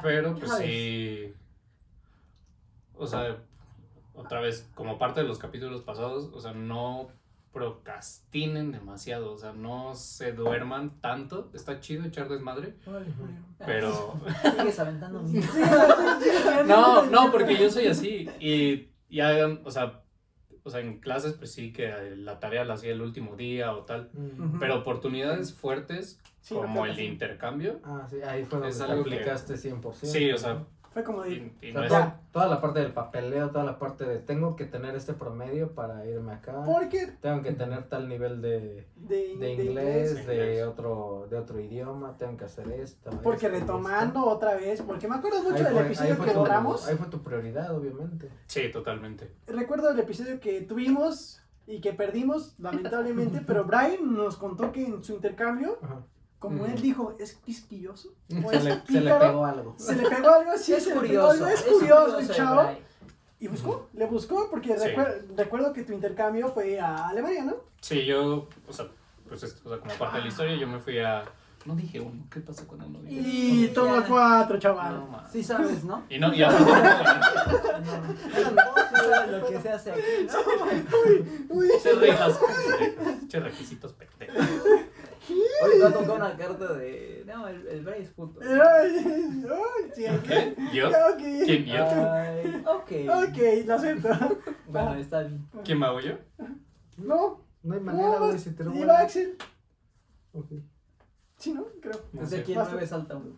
[0.04, 1.34] Pero pues sí.
[2.96, 3.38] O sea,
[4.14, 7.08] otra vez, como parte de los capítulos pasados, o sea, no
[7.54, 11.52] procrastinen demasiado, o sea, no se duerman tanto.
[11.54, 13.06] Está chido echar desmadre, órale.
[13.66, 14.20] pero.
[14.58, 15.24] Sigues aventando
[16.68, 18.28] No, no, porque yo soy así.
[18.40, 20.02] Y, y hagan, o sea,
[20.64, 23.84] o sea, en clases, pues sí, que la tarea la hacía el último día o
[23.86, 24.10] tal.
[24.14, 24.60] Mm.
[24.60, 29.04] Pero oportunidades fuertes, Sí, como el de intercambio, Ah, sí, ahí fue donde Es algo
[29.04, 29.94] que- aplicaste 100%.
[30.12, 32.62] sí, o sea, Fue como de, y, y O no sea, es- toda, toda la
[32.62, 36.64] parte del papeleo, toda la parte de tengo que tener este promedio para irme acá.
[36.66, 40.28] porque Tengo que tener tal nivel de, de, de inglés, inglés.
[40.28, 43.10] de otro, de otro idioma, tengo que hacer esto.
[43.24, 46.40] Porque esto, retomando otra vez, porque me acuerdo mucho Ahí del fue- episodio que tu-
[46.40, 46.88] borramos.
[46.88, 48.30] Ahí fue tu prioridad, obviamente.
[48.48, 49.32] sí, totalmente.
[49.48, 55.04] Recuerdo el episodio que tuvimos y que perdimos, lamentablemente, pero Brian nos contó que en
[55.04, 56.02] su intercambio, Ajá.
[56.44, 58.10] Como él dijo, es quisquilloso.
[58.46, 59.76] o Se es le, se le pegó algo.
[59.78, 61.32] se le pegó algo así, Es se le pegó curioso.
[61.32, 62.70] algo, es curioso el chavo.
[63.40, 64.86] Y buscó, le buscó, porque Sí.
[64.90, 67.56] recuer- recuerdo que tu intercambio fue a Alemania, ¿no?
[67.80, 68.88] Sí, yo, o sea,
[69.28, 71.24] pues esto, o sea, como parte de la historia, yo me fui a.
[71.66, 73.22] No dije uno, ¿qué pasa cuando no dije?
[73.22, 73.74] Y Ya.
[73.74, 74.96] toma cuatro, chaval.
[75.10, 75.24] No.
[75.32, 76.04] Sí sabes, ¿no?
[76.10, 76.66] Y no, y aparte
[77.86, 81.56] no, No, lo que se hace aquí, ¿no?
[81.56, 81.70] Uy,
[83.30, 84.46] Che requisitos pendejos.
[85.30, 87.24] Hoy va a tocar una carta de.
[87.26, 88.40] No, el, el Bray es puto.
[88.40, 88.48] ¿Qué?
[90.74, 90.90] ¿Yo?
[91.18, 91.86] ¿Quién yo?
[91.86, 92.92] Ay, ok.
[93.30, 94.10] Ok, lo acepto.
[94.68, 95.48] Bueno, está bien.
[95.64, 96.16] ¿Quién me hago yo?
[96.98, 98.94] No, No hay manera, vas- si te lo iba vuelvo.
[99.04, 99.38] Axel.
[100.34, 100.52] Ok.
[101.38, 101.66] Sí, ¿no?
[101.82, 102.00] Creo.
[102.12, 102.42] No Desde sé.
[102.42, 102.74] aquí en Basta.
[102.74, 103.36] 9 salta uno.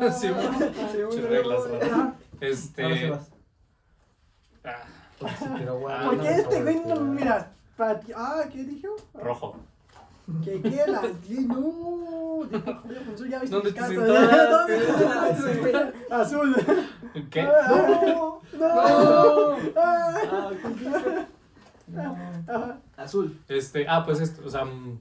[0.00, 0.52] Ah, Sí, bueno.
[0.58, 1.28] bueno.
[1.28, 1.70] reglas, Ajá.
[1.72, 1.92] ¿verdad?
[1.92, 3.10] Ahora sí Este.
[3.10, 3.30] vas.
[4.64, 4.84] ah,
[5.78, 5.94] guay.
[5.96, 8.12] Ah, Porque no, este güey, no, mira, para ti.
[8.16, 8.96] Ah, ¿qué dijo?
[9.14, 9.56] rojo.
[10.44, 11.02] Que que la.
[11.02, 13.94] No, Julio ya viste ¿Dónde te sentaste?
[14.50, 16.14] ¿Dónde te sentaste?
[16.14, 16.56] Azul.
[17.30, 17.40] ¿Qué?
[17.42, 19.56] Ah, No, no.
[19.76, 21.24] Ah, Ah.
[21.88, 22.16] No.
[22.46, 22.78] ajá.
[22.96, 23.38] Azul.
[23.48, 24.98] Este, ah, pues esto, o sea, mm,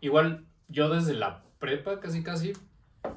[0.00, 2.52] igual yo desde la prepa casi casi,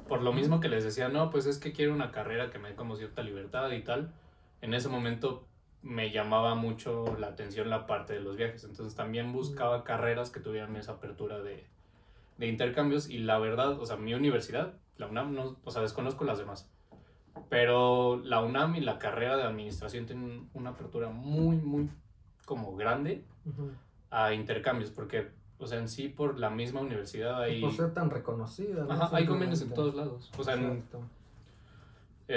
[0.08, 2.68] por lo mismo que les decía, no, pues es que quiero una carrera que me
[2.70, 4.12] dé como cierta libertad y tal,
[4.60, 5.46] en ese momento
[5.82, 10.40] me llamaba mucho la atención la parte de los viajes, entonces también buscaba carreras que
[10.40, 11.66] tuvieran esa apertura de,
[12.38, 16.24] de intercambios y la verdad, o sea, mi universidad, la UNAM, no, o sea, desconozco
[16.24, 16.68] las demás.
[17.48, 21.90] Pero la UNAM y la carrera de administración tienen una apertura muy, muy
[22.44, 23.24] como grande
[24.10, 27.92] a intercambios, porque, o sea, en sí por la misma universidad Y hay, por ser
[27.94, 28.84] tan reconocida.
[28.84, 28.92] ¿no?
[28.92, 30.30] ajá, hay convenios en todos lados.
[30.36, 31.00] O sea, en, Exacto.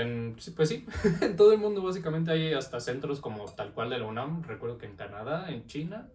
[0.02, 0.86] En- sí, pues sí,
[1.22, 4.78] en todo el mundo básicamente hay hasta centros como tal cual de la UNAM, recuerdo
[4.78, 6.08] que en Canadá, en China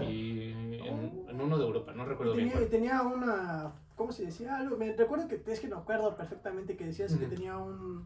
[0.00, 2.70] y en, en uno de Europa, no recuerdo bien Tenía, cuál.
[2.70, 3.72] tenía una.
[3.96, 4.56] ¿Cómo se decía?
[4.58, 4.76] Algo.
[4.76, 7.34] Me recuerdo que es que no acuerdo perfectamente que decías que Ujú.
[7.34, 8.04] tenía un.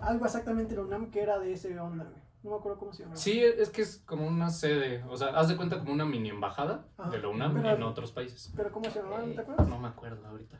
[0.00, 2.10] Algo exactamente la UNAM que era de ese onda.
[2.42, 3.16] No me acuerdo cómo se llamaba.
[3.20, 6.30] Sí, es que es como una sede, o sea, haz de cuenta como una mini
[6.30, 7.10] embajada Ajá.
[7.10, 8.52] de la UNAM Pero- en otros países.
[8.56, 9.22] Pero ¿cómo se llamaba?
[9.24, 9.68] ¿No te acuerdas?
[9.68, 10.56] No me acuerdo ahorita.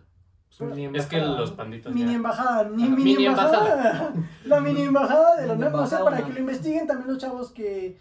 [0.50, 1.56] Es un Pero- mini Es que embajada, los ¿no?
[1.56, 4.12] panditos Mini ya- embajada, ni mini, mini embajada.
[4.44, 6.26] La mini embajada de la Mini UNAM, o sea, para ¿no?
[6.26, 7.98] que lo investiguen también los chavos que,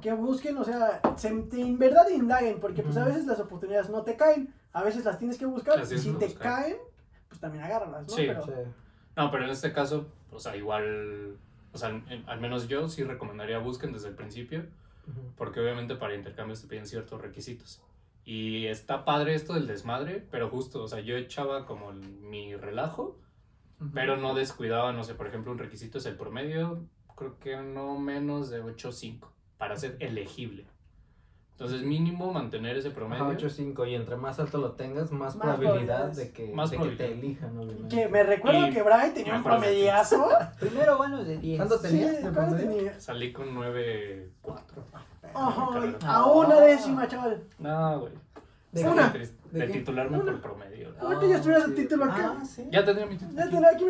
[0.00, 3.90] que busquen, o sea, se, te- en verdad indaguen, porque pues a veces las oportunidades
[3.90, 6.42] no te caen, a veces las tienes que buscar, Las y si te buscar.
[6.54, 6.76] caen,
[7.28, 8.08] pues también agárralas, ¿no?
[8.08, 8.24] Sí.
[8.26, 8.52] Pero, Sí.
[9.16, 11.36] No, pero en este caso, o sea, igual,
[11.72, 14.64] o sea, en- al menos yo sí recomendaría busquen desde el principio,
[15.36, 17.80] porque obviamente para intercambios te piden ciertos requisitos.
[18.24, 22.54] Y está padre esto del desmadre, pero justo, o sea, yo echaba como el- mi
[22.56, 23.18] relajo
[23.94, 26.84] pero no descuidaba, no sé, por ejemplo, un requisito es el promedio,
[27.16, 30.66] creo que no menos de 8.5 para ser elegible.
[31.52, 33.24] Entonces, mínimo mantener ese promedio.
[33.24, 36.76] Ajá, 8.5 y entre más alto lo tengas, más, Más probabilidad de que, Más de
[36.76, 36.96] que te.
[36.96, 38.08] Que elijan, obviamente.
[38.10, 40.28] me recuerdo Y que Brian tenía un promediazo.
[40.60, 41.56] Primero buenos de 10.
[41.58, 42.68] ¿Cuánto Sí, tenías de ¿cuánto promedio?
[42.76, 43.00] tenía?
[43.00, 44.84] Salí con 9.4.
[45.34, 45.68] Ajá,
[46.06, 47.42] a una décima, chaval.
[47.58, 48.12] No, güey.
[48.72, 49.08] ¿De una?
[49.08, 50.30] ¿De De, titularme Una.
[50.32, 50.94] por promedio.
[50.96, 51.82] Ah, Ahorita ya estuvieras el sí.
[51.82, 52.36] título acá.
[52.40, 52.68] Ah, sí.
[52.70, 53.36] Ya tenía mi título.
[53.36, 53.52] Ya aquí.
[53.52, 53.84] tenía aquí.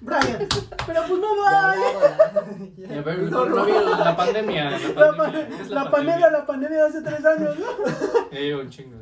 [0.00, 0.48] Brian.
[0.86, 1.44] Pero pues no lo
[2.76, 3.54] Ya, pero el No, no.
[3.54, 4.70] coronavirus, la pandemia.
[4.70, 4.76] La
[5.06, 8.30] La, pandemia, es la pandemia, la pandemia de hace tres años, ¿no?
[8.30, 8.96] Llevo un chingo.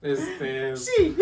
[0.00, 0.76] Este.
[0.76, 1.16] Sí.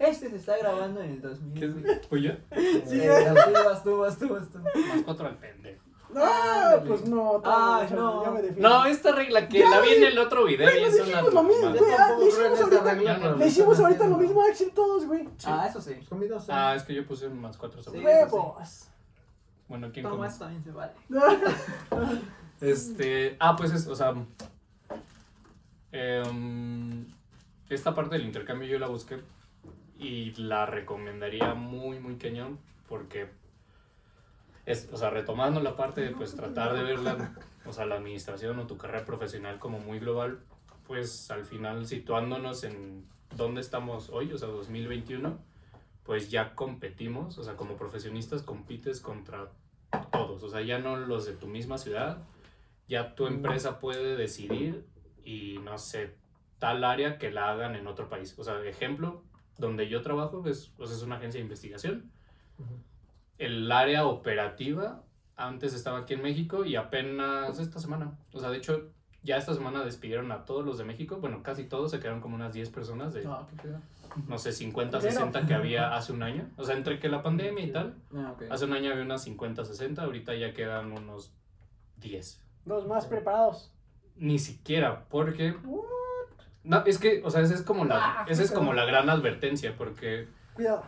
[0.00, 1.20] Este se está grabando en el
[1.54, 1.86] ¿Qué 2000.
[1.90, 2.06] es?
[2.06, 2.32] ¿Fui yo?
[2.54, 4.58] Sí, Eh, sí, vas tú, vas tú, vas tú.
[4.58, 5.82] Más cuatro al pendejo.
[6.10, 7.42] No, pues no.
[7.44, 8.24] Ay, chaval, no.
[8.24, 8.68] Ya me defiendo.
[8.68, 11.20] No, esta regla que Ya, la vi en el otro video Güey, es una.
[11.22, 11.80] lo mismo, güey.
[11.98, 14.18] ah, le hicimos ahorita- regla, no, pero Le lo hicimos están ahorita lo haciendo.
[14.18, 15.28] mismo a Axel todos, güey.
[15.44, 15.92] Ah, eso sí.
[15.94, 16.46] Pues conmigo, sí.
[16.50, 17.98] Ah, es que yo puse un más cuatro sobre.
[18.00, 18.04] Sí.
[18.06, 18.88] Huevos.
[19.68, 20.92] Bueno, ¿quién también se vale.
[22.60, 23.36] Este.
[23.38, 24.14] Ah, pues es, o sea.
[25.92, 27.06] em,
[27.68, 29.20] esta parte del intercambio yo la busqué
[29.98, 33.28] y la recomendaría muy, muy cañón porque.
[34.68, 37.94] Es, o sea, retomando la parte de pues tratar de ver la, o sea, la
[37.94, 40.40] administración o tu carrera profesional como muy global,
[40.86, 45.38] pues al final situándonos en dónde estamos hoy, o sea, 2021,
[46.04, 49.52] pues ya competimos, o sea, como profesionistas compites contra
[50.12, 52.18] todos, o sea, ya no los de tu misma ciudad,
[52.88, 54.86] ya tu empresa puede decidir
[55.24, 56.14] y no sé,
[56.58, 58.34] tal área que la hagan en otro país.
[58.38, 59.22] O sea, ejemplo,
[59.56, 62.12] donde yo trabajo es, sea, es una agencia de investigación.
[62.58, 62.74] Ujú.
[63.38, 65.02] El área operativa
[65.36, 68.90] antes estaba aquí en México y apenas esta semana, o sea, de hecho,
[69.22, 72.34] ya esta semana despidieron a todos los de México, bueno, casi todos, se quedaron como
[72.34, 73.80] unas 10 personas de, Ah, qué pedo.
[74.26, 76.48] no sé, 50, Pero- 60 que había hace un año.
[76.56, 78.44] O sea, entre que la pandemia y tal, Ah, ok.
[78.50, 81.32] hace un año había unas 50, 60, ahorita ya quedan unos
[81.98, 82.42] 10.
[82.66, 83.72] Los más preparados.
[84.16, 85.54] Ni siquiera, porque...
[86.64, 89.08] No, es que, o sea, esa es como la, Ah, esa es como la gran
[89.08, 90.82] advertencia, porque, Cuidado.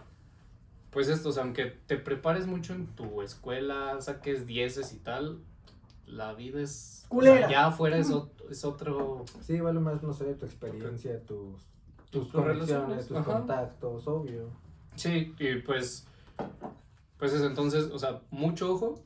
[0.91, 5.41] Pues esto, o sea, aunque te prepares mucho en tu escuela, saques dieces y tal,
[6.07, 7.07] la vida es...
[7.09, 7.51] o sea, Culera.
[7.51, 8.11] ya afuera es,
[8.51, 9.25] es otro...
[9.41, 11.63] Sí, vale más, no sé, tu experiencia, tus,
[12.11, 13.33] tus Tus conexiones, relaciones, tus ajá.
[13.33, 14.49] contactos, obvio.
[14.97, 16.07] Sí, y pues,
[17.19, 19.01] pues es entonces, o sea, mucho ojo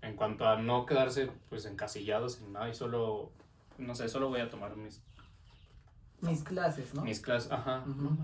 [0.00, 3.30] en cuanto a no quedarse pues encasillados en nada y solo,
[3.76, 5.02] no sé, solo voy a tomar mis,
[6.22, 7.02] Mis clases, ¿no?
[7.02, 7.84] mis clases, ajá.
[7.86, 8.16] Ujú.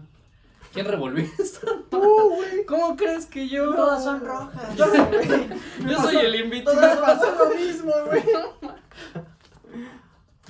[0.74, 1.86] ¿Quién revolvió esto?
[1.88, 2.00] Tú,
[2.34, 2.66] güey.
[2.66, 3.72] ¿Cómo crees que yo?
[3.72, 4.76] Todas son rojas.
[4.76, 4.86] Yo
[6.02, 6.80] soy el invitado.
[6.80, 8.22] Me pasó lo mismo, güey.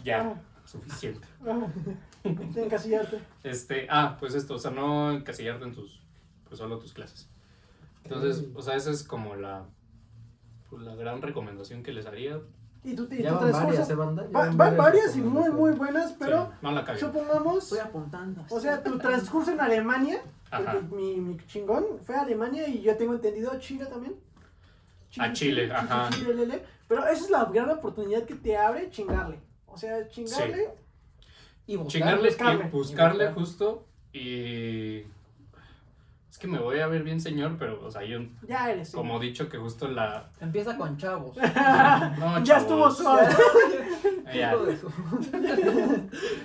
[0.03, 1.29] Ya, suficiente.
[2.25, 3.21] De encasillarte.
[3.43, 6.03] Este, ah, pues esto, o sea, no encasillarte en tus,
[6.49, 7.29] pues solo tus clases.
[8.05, 9.67] Entonces, o sea, esa es como la,
[10.71, 12.41] pues, la gran recomendación que les haría.
[12.85, 13.93] Y tú, y Ya tú van varias, transcurso.
[13.93, 14.27] ¿eh, banda?
[14.31, 17.01] Ya Va- van varias y muy, muy buenas, pero Sí, no la caguen.
[17.01, 18.45] supongamos, Estoy apuntando.
[18.51, 20.21] o sea, tu transcurso en Alemania,
[20.51, 24.15] porque mi, mi chingón fue a Alemania y yo tengo entendido Chile también.
[25.19, 26.11] A Chile, ajá.
[26.11, 26.63] Chile, lele.
[26.87, 29.39] Pero esa es la gran oportunidad que te abre chingarle.
[29.67, 30.69] O sea, chingarle.
[31.67, 32.21] Y buscar.
[32.21, 32.65] Buscarle.
[32.67, 35.05] y buscarle Y justo y...
[36.35, 38.89] Es que me voy a ver bien señor, pero, o sea, yo Ya eres.
[38.89, 38.97] sí.
[38.97, 40.31] como dicho que justo la...
[40.41, 41.37] Empieza con chavos.
[42.19, 43.29] No, ya estuvo suave.
[44.35, 44.53] ya.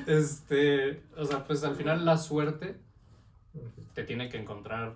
[0.05, 2.77] Este, o sea, pues al final la suerte
[3.95, 4.93] te tiene que encontrar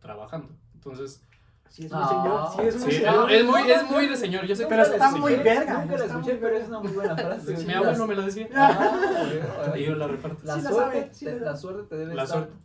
[0.00, 0.50] trabajando.
[0.74, 1.20] Entonces,
[1.68, 2.48] Sí, es muy señor.
[2.54, 3.30] Sí, es muy sí, señor.
[3.32, 5.44] es muy, es muy de señor, yo sé Pero que está es muy señor.
[5.44, 5.78] verga.
[5.80, 7.66] Nunca la escuché, muy pero es una muy buena frase.
[7.66, 8.48] Mi abuelo me lo decía.
[8.54, 10.38] Ah, Y yo la reparto.
[10.44, 11.58] La Sí la suerte, sabe, sí te- la sabe.
[11.58, 12.38] suerte te debe La estar.
[12.38, 12.56] suerte.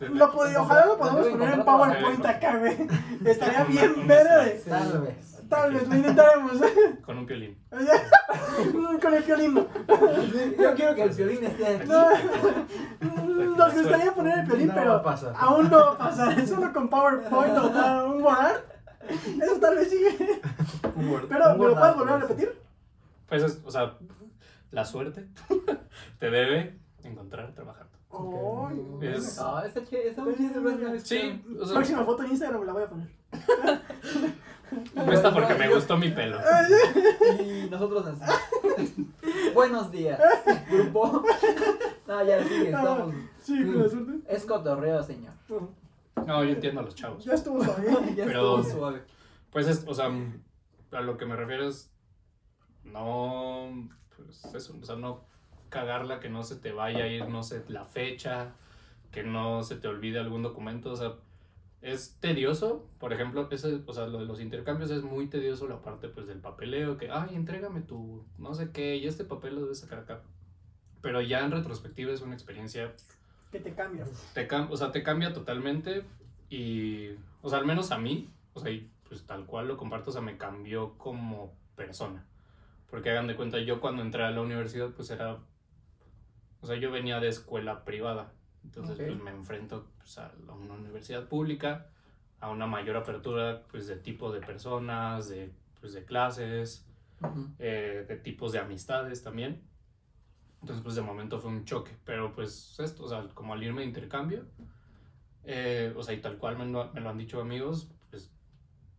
[0.00, 2.46] Lo pod- ojalá lo podamos poner en PowerPoint trabajo.
[2.46, 2.88] acá, güey.
[3.24, 4.54] Estaría bien un verga slide.
[4.54, 4.70] de.
[4.70, 5.26] Tal vez.
[5.50, 6.52] Tal vez lo intentaremos.
[7.04, 7.58] Con un piolín.
[9.02, 9.54] Con el violín.
[9.54, 9.66] no.
[10.62, 11.88] Yo quiero que el violín esté aquí.
[11.88, 13.56] No.
[13.56, 15.02] Nos gustaría poner el violín, pero
[15.36, 16.46] aún no va a pasar.
[16.46, 18.62] Solo con PowerPoint o un Word.
[19.42, 20.04] Eso tal vez sí.
[21.28, 22.60] Pero, ¿me lo puedes volver a repetir?
[23.28, 23.96] Pues, es, o sea,
[24.70, 25.26] la suerte
[26.18, 27.89] te debe encontrar trabajando.
[28.12, 30.94] Ay, Es- Ah, está chido, está muy chido, ¿verdad?
[31.02, 33.08] Sí, o sea, Próxima foto en Instagram la voy a poner.
[35.04, 36.38] cuesta porque me gustó mi pelo.
[37.40, 39.12] Y nosotros así.
[39.54, 40.20] Buenos días,
[40.70, 41.22] grupo.
[42.06, 43.14] No, ya sigue, estamos.
[43.42, 44.12] Sí, con la suerte.
[44.28, 45.34] Es cotorreo, señor.
[46.26, 47.24] No, yo entiendo a los chavos.
[47.24, 47.90] Ya estuvo suave.
[48.16, 49.02] Ya Pero- estuvo suave.
[49.50, 50.10] Pues es, o sea,
[50.92, 51.90] a lo que me refiero es
[52.84, 55.24] no, pues eso, o sea, no
[55.70, 58.52] cagarla, que no se te vaya a ir, no sé, la fecha,
[59.10, 61.14] que no se te olvide algún documento, o sea,
[61.80, 65.80] es tedioso, por ejemplo, ese, o sea, lo de los intercambios es muy tedioso la
[65.80, 69.62] parte pues del papeleo, que, ay, entrégame tu no sé qué, y este papel lo
[69.62, 70.20] debes sacar acá.
[71.00, 72.92] Pero ya en retrospectiva es una experiencia,
[73.50, 74.04] Que te cambia.
[74.34, 76.04] te o sea, te cambia totalmente
[76.50, 80.10] y, o sea, al menos a mí, o sea, y pues tal cual lo comparto,
[80.10, 82.26] o sea, me cambió como persona.
[82.90, 85.38] Porque hagan de cuenta, yo cuando entré a la universidad, pues era,
[86.60, 88.32] o sea, yo venía de escuela privada.
[88.64, 89.06] Entonces, Ok.
[89.06, 91.86] pues me enfrento pues, a una universidad pública,
[92.40, 96.86] a una mayor apertura, pues, de tipo de personas, de, pues, de clases,
[97.22, 97.48] Ujú.
[97.58, 99.62] eh, de tipos de amistades también.
[100.60, 103.80] Entonces, pues de momento fue un choque, pero pues esto, o sea, como al irme
[103.80, 104.44] de intercambio,
[105.44, 108.30] eh, o sea, y tal cual me lo, me lo han dicho amigos, pues,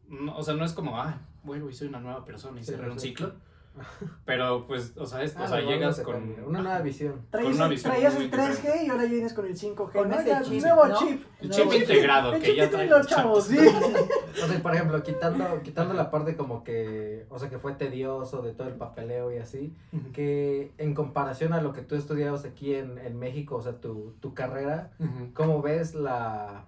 [0.08, 2.72] no, o sea, no es como, ah, bueno, y soy una nueva persona y Sí,
[2.72, 3.34] cerré un ciclo,
[4.26, 6.14] pero pues, o sea, esto, Ah, o sea, lo llegas con...
[6.14, 7.26] cambia, una nueva visión.
[7.30, 8.86] Traías, una el- visión traías muy el 3G diferente.
[8.86, 9.92] y ahora vienes con el 5G.
[9.94, 10.16] Con ¿no?
[10.16, 11.00] ese Ya, chip, nuevo ¿no?
[11.00, 11.24] chip.
[11.42, 13.58] El chip el integrado El que chip ya traen los chavos, sí.
[13.58, 18.42] O sea, por ejemplo, quitando, quitando la parte como que, o sea, que fue tedioso
[18.42, 19.76] de todo el papeleo y así,
[20.14, 24.14] que en comparación a lo que tú estudiabas aquí en, en México, o sea, tu,
[24.20, 24.92] tu carrera.
[25.34, 26.66] ¿cómo ves la,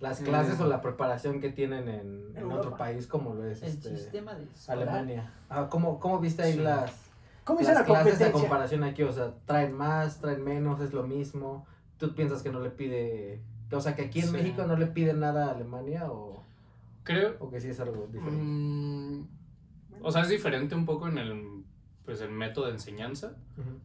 [0.00, 0.62] las clases Mm.
[0.62, 4.34] o la preparación que tienen en, en otro país como lo es El este, sistema
[4.34, 4.88] de escolar.
[4.88, 5.32] Alemania?
[5.48, 6.60] Ah, ¿cómo, ¿Cómo viste ahí Sí.
[6.60, 6.92] las,
[7.44, 9.02] ¿Cómo las la clases de comparación aquí?
[9.02, 11.66] O sea, ¿traen más, traen menos, es lo mismo?
[11.98, 14.32] ¿Tú piensas que no le pide, o sea, que aquí en Sí.
[14.32, 16.42] México no le pide nada a Alemania o,
[17.02, 18.42] Creo, o que sí es algo diferente?
[18.42, 19.28] mm,
[20.02, 21.62] o sea, es diferente un poco en el,
[22.06, 23.34] pues, el método de enseñanza.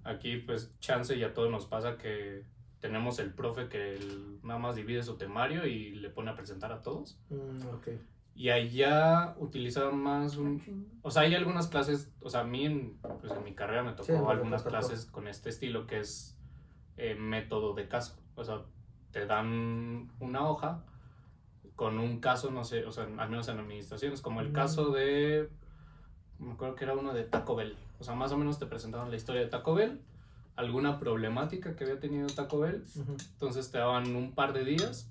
[0.05, 2.43] Aquí, pues, chance y a todos nos pasa que
[2.79, 3.97] tenemos el profe que
[4.43, 7.19] nada más divide su temario y le pone a presentar a todos.
[7.29, 7.87] Mm, ok.
[8.35, 10.89] Y allá utiliza más un...
[11.01, 13.91] O sea, hay algunas clases, o sea, a mí en, pues, en mi carrera me
[13.91, 14.71] tocó Sí, me algunas tocó.
[14.71, 16.37] clases con este estilo que es
[16.97, 18.17] eh, método de caso.
[18.35, 18.61] O sea,
[19.11, 20.83] te dan una hoja
[21.75, 24.53] con un caso, no sé, o sea, al menos en administraciones, como el Mm.
[24.53, 25.49] caso de,
[26.39, 27.77] me acuerdo que era uno de Taco Bell.
[27.99, 30.01] O sea, más o menos te presentaban la historia de Taco Bell,
[30.55, 32.83] alguna problemática que había tenido Taco Bell,
[33.33, 35.09] entonces te daban un par de días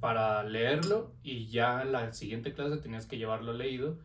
[0.00, 3.98] para leerlo y ya en la siguiente clase tenías que llevarlo leído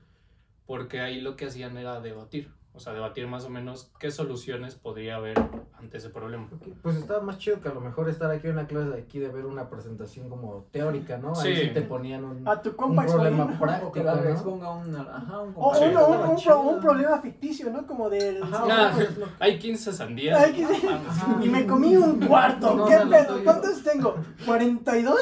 [0.65, 4.73] porque ahí lo que hacían era debatir, o sea, debatir más o menos qué soluciones
[4.75, 5.37] podría haber
[5.79, 6.47] ante ese problema.
[6.81, 9.19] Pues estaba más chido que a lo mejor estar aquí en una clase de aquí
[9.19, 11.37] de ver una presentación como teórica, ¿no?
[11.39, 11.61] Ahí Sí.
[11.61, 14.23] sí te ponían un, A tu un problema práctico, ¿no?
[14.23, 15.75] exponga un, ajá, un O.
[15.75, 17.85] Sí, un, pro- problema ficticio, ¿no?
[17.85, 18.41] Como del...
[18.41, 19.27] Ajá, ejemplo.
[19.39, 20.39] hay 15 sandías.
[20.41, 20.87] Ay, que sí.
[20.87, 21.39] Ajá.
[21.43, 22.73] Y me comí un cuarto.
[22.75, 23.43] No, ¿Qué pedo?
[23.43, 24.15] ¿Cuántos tengo?
[24.47, 25.15] ¿42?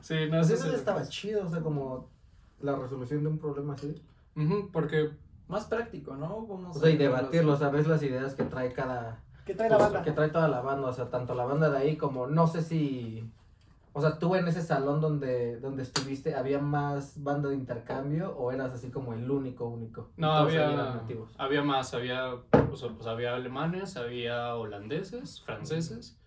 [0.00, 0.54] Sí, no Pues sé.
[0.54, 2.08] eso estaba chido, o sea, como
[2.60, 4.00] la resolución de un problema así.
[4.36, 5.10] Ujú, porque
[5.48, 6.46] Más práctico, ¿no?
[6.46, 9.90] Vamos O sea, y debatirlo, sabes las ideas que trae cada, Que trae la pues,
[9.90, 10.04] banda.
[10.04, 12.62] que trae toda la banda, o sea, tanto la banda de ahí como, no sé
[12.62, 13.30] si,
[13.92, 18.50] o sea, tú en ese salón donde, donde estuviste, ¿había más banda de intercambio o
[18.50, 20.10] eras así como el único, único?
[20.16, 21.02] No había,
[21.36, 26.18] había más, había, o sea, pues, había alemanes, había holandeses, franceses,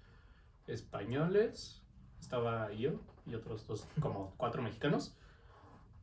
[0.68, 1.82] españoles,
[2.20, 2.92] estaba yo
[3.26, 5.16] y otros dos, como cuatro mexicanos.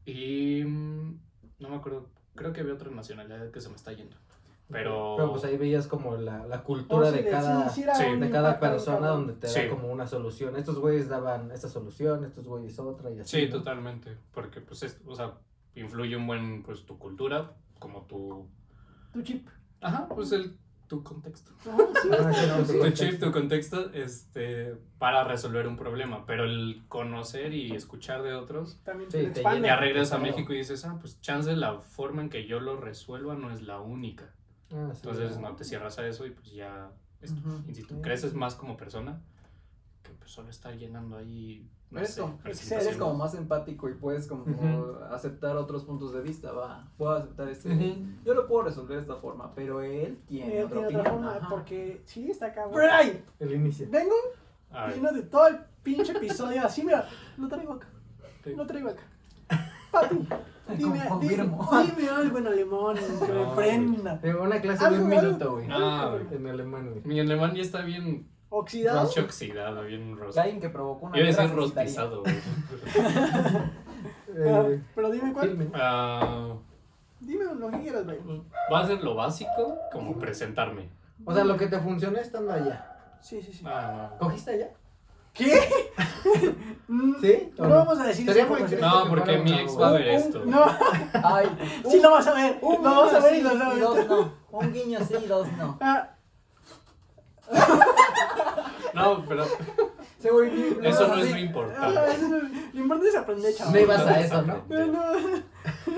[0.04, 1.20] Y mm,
[1.60, 4.16] no me acuerdo, creo que había otra nacionalidad que se me está yendo.
[4.70, 7.68] Pero, Pero pues ahí veías como la, la cultura Oh, sí, de cada...
[7.68, 9.26] sí, sí de cada persona cabrón.
[9.26, 9.60] donde te Sí.
[9.64, 10.56] da como una solución.
[10.56, 13.40] Estos güeyes daban esta solución, estos güeyes otra y así.
[13.40, 13.58] sí, ¿no?
[13.58, 15.34] totalmente, porque pues, es- o sea,
[15.74, 18.48] influye un buen, pues, tu cultura, como tu,
[19.12, 19.46] Tu chip.
[19.82, 20.56] ajá, pues el,
[20.92, 21.52] tu contexto.
[21.64, 21.70] Sí.
[22.12, 22.92] Ah, sí, tu sí.
[22.92, 26.26] chip, tu contexto, este, para resolver un problema.
[26.26, 30.18] Pero el conocer y escuchar de otros, También Sí, te te ya regresas a.
[30.18, 33.62] México y dices, ah, pues chance la forma en que yo lo resuelva no es
[33.62, 34.34] la única.
[34.70, 35.48] Ah, sí, Entonces no.
[35.48, 36.90] no te cierras a eso y pues ya,
[37.22, 37.62] es- Ujú.
[37.66, 39.22] insisto, creces más como persona
[40.02, 42.38] que pues solo estar llenando ahí, no Eres sé, como-.
[42.44, 44.44] Eres como más empático y puedes como,
[45.10, 49.16] aceptar otros puntos de vista, va, puedo aceptar este, yo lo puedo resolver de esta
[49.16, 51.00] forma, pero él tiene Él otra tiene opinión.
[51.02, 51.48] otra forma, ajá.
[51.50, 52.74] porque sí, está cabrón.
[52.74, 53.24] ¡Bray!
[53.38, 53.86] El inicio.
[53.90, 54.14] Vengo
[54.94, 57.88] lleno de todo el pinche episodio así, mira, lo traigo acá.
[58.42, 58.54] Sí.
[58.56, 59.02] Lo traigo acá.
[59.92, 60.26] Papi,
[60.78, 61.68] dime, di- Confirmo.
[61.94, 64.20] dime algo en alemán que me prenda.
[64.40, 65.66] Una clase de un minuto, güey.
[65.70, 67.02] Ah, En alemán, güey.
[67.04, 69.00] mi alemán ya está bien ¿Oxidado?
[69.02, 70.42] pinche oxidado, bien rosa.
[70.42, 72.22] alguien que provocó una a guerra decir rostizado.
[72.22, 72.34] güey.
[74.34, 75.70] Eh, pero dime cuál.
[75.74, 76.54] Ah,
[77.20, 78.42] Dime lo que quieras, güey.
[78.72, 80.88] va a ser lo básico, como presentarme.
[81.26, 82.96] O sea, lo que te funcionó estando allá.
[83.20, 83.62] Sí, sí, sí.
[83.66, 84.10] Ah.
[84.18, 84.70] ¿Cogiste allá?
[85.34, 85.60] ¿Qué?
[87.20, 87.52] ¿Sí?
[87.58, 87.74] ¿O No no?
[87.76, 88.80] vamos a decir Sería esa muy.
[88.80, 90.44] No, porque mi ex va a ver esto.
[90.46, 90.64] No,
[91.22, 91.46] Ay,
[91.90, 92.58] sí lo vas a ver.
[92.62, 93.82] un Lo vas a guiño ver y sí lo vas a y ver.
[93.82, 94.32] dos no.
[94.50, 95.78] Un guiño sí y dos no.
[95.80, 96.08] Ah,
[98.94, 99.44] No, pero
[100.18, 100.50] Sí, güey.
[100.84, 102.18] Eso no es lo Ah, importante.
[102.28, 102.38] no-
[102.74, 103.72] Lo importante es aprender, chaval.
[103.74, 104.62] No ibas a eso, ¿no?
[104.68, 105.02] No, no.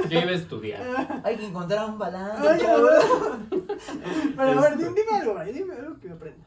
[0.09, 1.21] Yo iba a estudiar.
[1.25, 2.49] Hay que encontrar un balance.
[2.49, 2.61] Ay.
[4.37, 6.47] Pero a ver, dime, dime algo, dime algo que me aprenda.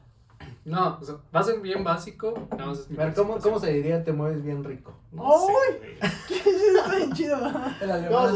[0.68, 2.34] No, o sea, va a ser bien básico.
[2.58, 3.38] Más es mi A ver, ¿cómo.
[3.40, 4.94] ¿cómo se diría te mueves bien rico?
[5.14, 5.98] No ¡Ay!
[6.30, 7.38] Está bien chido.
[7.82, 8.12] El alemán.
[8.12, 8.30] No,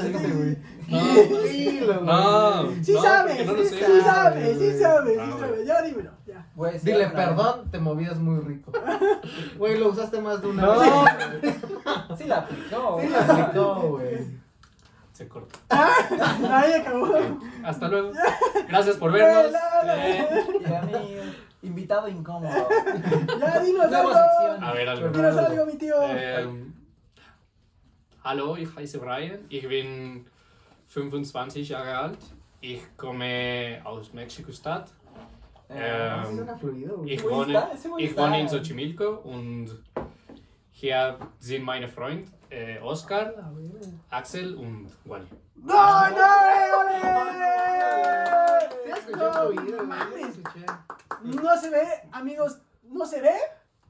[2.02, 2.64] No.
[2.64, 2.84] güey.
[2.84, 3.76] Sí No, sabes, no sí, sé.
[3.86, 5.66] sí sabes, sí sabes, Ah, sí sabes.
[5.68, 6.46] Ya dímelo, ya.
[6.56, 8.72] Güey, sí, Dile perdón, te movías muy rico.
[9.58, 10.80] Güey, lo usaste más de una No.
[10.80, 11.56] vez.
[12.18, 13.00] Sí la aplicó.
[13.02, 14.42] Sí, lo aplicó, güey.
[15.14, 15.60] Se corta.
[15.70, 17.14] Ahí acabó.
[17.64, 18.12] Hasta luego.
[18.70, 19.54] Gracias por vernos.
[19.86, 21.16] Eh, Y a mí,
[21.62, 22.52] invitado incómodo.
[23.40, 24.12] Ya dinos algo.
[24.66, 25.10] a ver, algo.
[25.10, 25.96] Dinos algo, mi tío.
[26.02, 26.74] Ähm,
[28.24, 29.40] hallo, ich heiße Brian.
[29.50, 30.26] Ich bin
[30.88, 32.20] 25 Jahre alt.
[32.62, 34.90] Ich komme aus Mexiko-Stadt.
[35.70, 36.48] Eh, Ähm,
[37.06, 37.64] ich wohne,
[37.98, 39.70] ich wohne in Xochimilco und
[40.72, 43.34] hier sind meine Freunde äh, Oscar,
[44.10, 45.26] Axel und Wally.
[45.62, 46.28] ¡No, no,
[49.78, 50.38] No mames.
[50.38, 50.66] escuché.
[51.24, 53.36] No se ve, amigos, no se ve,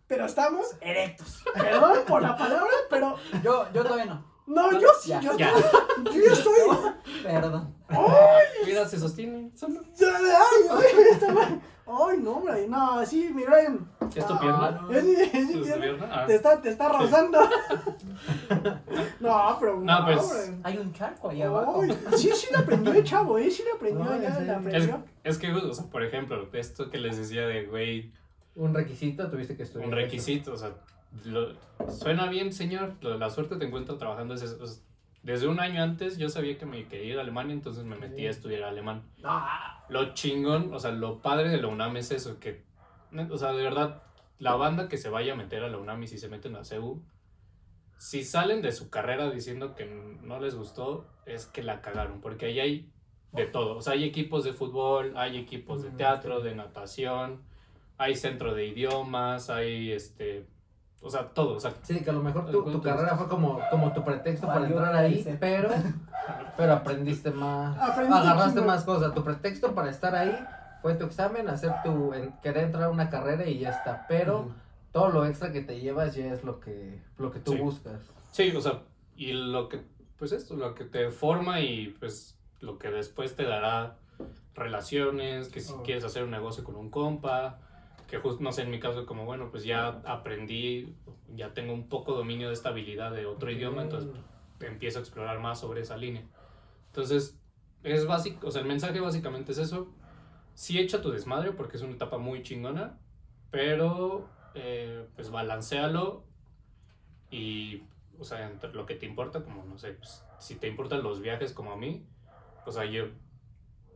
[0.08, 1.44] pero estamos erectos.
[1.54, 4.26] Perdón por la palabra, pero Yo, yo todavía no.
[4.48, 5.52] no, yo sí, Ya, yo, ya.
[6.04, 6.54] yo ya estoy.
[7.24, 7.76] Perdón.
[8.66, 9.82] Mira, se sostiene solo.
[10.00, 11.62] Ay, ay, está mal.
[11.92, 13.88] Ay, no, hombre, no, sí, mi Brian.
[14.16, 14.72] ¿Es tu Ah, pierna?
[14.82, 14.92] no.
[14.92, 16.10] Es, es, ¿Es mi tu pierna.
[16.12, 16.26] Ah.
[16.26, 17.40] Te está, te está rozando.
[19.20, 20.60] No, pero No, pues, hombre.
[20.64, 21.84] Hay un charco ahí abajo.
[22.18, 24.46] Sí, sí le aprendió el chavo, eh, sí le aprendió, No, ya le.
[24.46, 25.04] Es, aprendió.
[25.24, 28.12] es que, o sea, por ejemplo, esto que les decía de, güey,
[28.56, 29.88] Un requisito tuviste que estudiar.
[29.90, 30.72] un requisito, o sea,
[31.26, 31.54] lo-
[31.90, 34.34] suena bien, señor, la suerte te encuentra trabajando.
[34.34, 34.84] es- es-
[35.24, 38.26] desde un año antes yo sabía que me quería ir a Alemania, entonces me metí
[38.26, 39.04] a estudiar alemán.
[39.24, 42.64] Ah, Lo chingón, o sea, lo padre de la UNAM es eso, que,
[43.30, 44.02] o sea, de verdad,
[44.40, 46.64] la banda que se vaya a meter a la UNAM y si se meten a
[46.64, 47.04] CEU,
[47.98, 52.48] si salen de su carrera diciendo que no les gustó, es que la cagaron, porque
[52.48, 52.92] ahí hay
[53.32, 53.78] de todo.
[53.78, 57.44] O sea, hay equipos de fútbol, hay equipos de Mm, teatro, de natación,
[58.00, 60.48] hay centro de idiomas, hay este,
[61.02, 61.56] o sea, todo.
[61.56, 64.48] O sea, Sí, que a lo mejor tu, tu carrera fue como, como tu pretexto
[64.48, 65.70] para entrar ahí, pero,
[66.58, 69.14] pero aprendiste más, Aprendiste agarraste más cosas.
[69.14, 70.38] Tu pretexto para estar ahí
[70.82, 74.06] fue tu examen, hacer tu, en- querer entrar a una carrera y ya está.
[74.08, 74.50] Pero
[74.92, 77.58] todo lo extra que te llevas ya es lo que, lo que tú Sí.
[77.60, 78.00] buscas.
[78.32, 78.82] sí, o sea,
[79.16, 79.82] y lo que,
[80.18, 83.96] pues esto, lo que te forma y pues lo que después te dará
[84.56, 85.84] relaciones, que si Oh.
[85.84, 87.60] quieres hacer un negocio con un compa,
[88.12, 90.98] que justo, no sé, en mi caso como, bueno, pues ya aprendí,
[91.34, 94.12] ya tengo un poco dominio de esta habilidad de otro idioma, entonces
[94.60, 96.24] empiezo a explorar más sobre esa línea.
[96.88, 97.40] Entonces,
[97.84, 99.88] es básico, o sea, el mensaje básicamente es eso.
[100.56, 103.00] Sí echa tu desmadre porque es una etapa muy chingona,
[103.50, 106.26] pero eh, pues balancealo
[107.30, 107.84] y,
[108.20, 111.22] o sea, entre lo que te importa, como, no sé, pues, si te importan los
[111.22, 112.06] viajes como a mí,
[112.66, 113.08] pues ahí yo-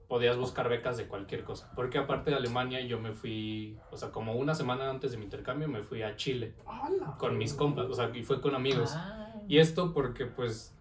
[0.08, 1.72] podías buscar becas de cualquier cosa.
[1.76, 5.24] Porque aparte de Alemania yo me fui, o sea, como una semana antes de mi
[5.26, 7.16] intercambio me fui a Chile ¡Hala!
[7.18, 8.94] con mis compas, o sea, y fue con amigos.
[8.96, 9.34] Ah.
[9.48, 10.76] Y esto porque pues,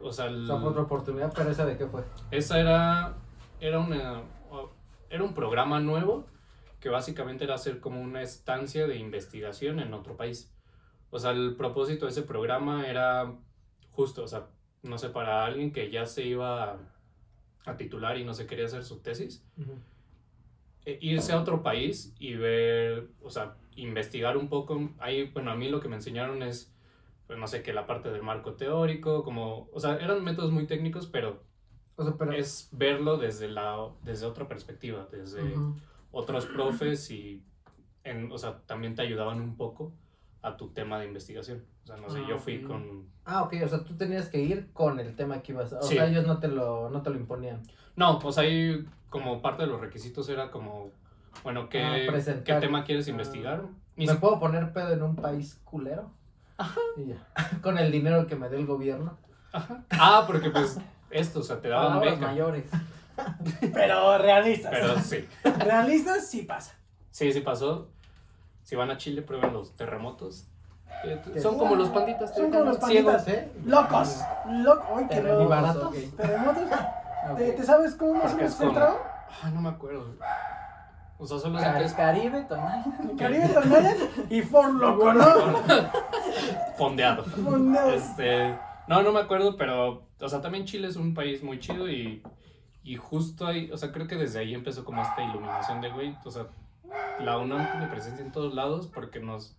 [0.00, 2.04] o sea, el- O sea, fue otra oportunidad, pero esa de qué fue.
[2.30, 3.14] esa era,
[3.60, 4.22] era, una,
[5.10, 6.26] era un programa nuevo
[6.80, 10.52] que básicamente era hacer como una estancia de investigación en otro país.
[11.10, 13.32] O sea, el propósito de ese programa era
[13.90, 14.48] justo, o sea,
[14.82, 16.76] no sé, para alguien que ya se iba
[17.66, 19.44] a, titular y no se quería hacer su tesis,
[20.84, 24.90] e- irse a otro país y ver, o sea, investigar un poco.
[24.98, 26.72] Ahí, bueno, a mí lo que me enseñaron es,
[27.26, 30.66] pues no sé, que la parte del marco teórico, como, o sea, eran métodos muy
[30.66, 31.42] técnicos, pero
[31.96, 32.32] O sea, pero...
[32.32, 35.76] es verlo desde, la, desde otra perspectiva, desde Ujú.
[36.12, 37.42] otros profes y,
[38.04, 39.92] en, o sea, también te ayudaban un poco
[40.46, 41.64] a tu tema de investigación.
[41.84, 42.66] O sea, no sé, Ah, yo fui ok.
[42.68, 43.06] con...
[43.24, 45.78] Ah, ok, o sea, tú tenías que ir con el tema que ibas a...
[45.78, 45.94] O Sí.
[45.94, 47.62] sea, ellos no te lo, no te lo imponían.
[47.96, 50.90] No, pues ahí como parte de los requisitos era como,
[51.42, 51.96] bueno, ¿qué, Ah,
[52.44, 53.10] ¿qué tema quieres Ah.
[53.10, 53.64] investigar?
[53.96, 56.10] ¿Me si- puedo poner pedo en un país culero?
[56.96, 57.16] Y ya.
[57.62, 59.18] Con el dinero que me dé el gobierno.
[59.52, 59.82] Ajá.
[59.90, 60.78] Ah, porque pues
[61.10, 62.16] esto, o sea, te daban beca.
[62.28, 62.70] mayores.
[63.72, 64.70] Pero realistas.
[64.70, 65.26] Pero sí,
[65.58, 66.78] Realistas sí pasa.
[67.10, 67.90] sí, sí pasó.
[68.66, 70.48] Si van a Chile, prueben los terremotos.
[71.40, 72.34] Son como los panditas.
[72.34, 73.28] Son como los panditas.
[73.28, 73.52] ¿eh?
[73.64, 74.20] Locos.
[74.50, 74.86] Locos.
[74.96, 75.48] Ay, qué ¿Y Terremotos, loco.
[75.48, 75.94] baratos?
[76.16, 76.62] Terremotos.
[77.30, 77.36] Ok.
[77.38, 78.56] ¿Te, te sabes cómo más o menos?
[78.60, 80.16] Ah, no me acuerdo.
[81.16, 82.84] O sea, solo sé que es Caribe, Tonaya.
[83.16, 83.94] Caribe Tonaya
[84.30, 85.24] y For Loco, ¿no?
[86.76, 87.22] fondeado.
[87.22, 87.90] Fondeado.
[87.92, 88.58] Este,
[88.88, 92.20] no, no me acuerdo, pero, o sea, también Chile es un país muy chido y,
[92.82, 96.16] y justo ahí, o sea, creo que desde ahí empezó como esta iluminación de, güey,
[96.24, 96.48] o sea,
[97.20, 99.56] la UNAM tiene presencia en todos lados porque nos,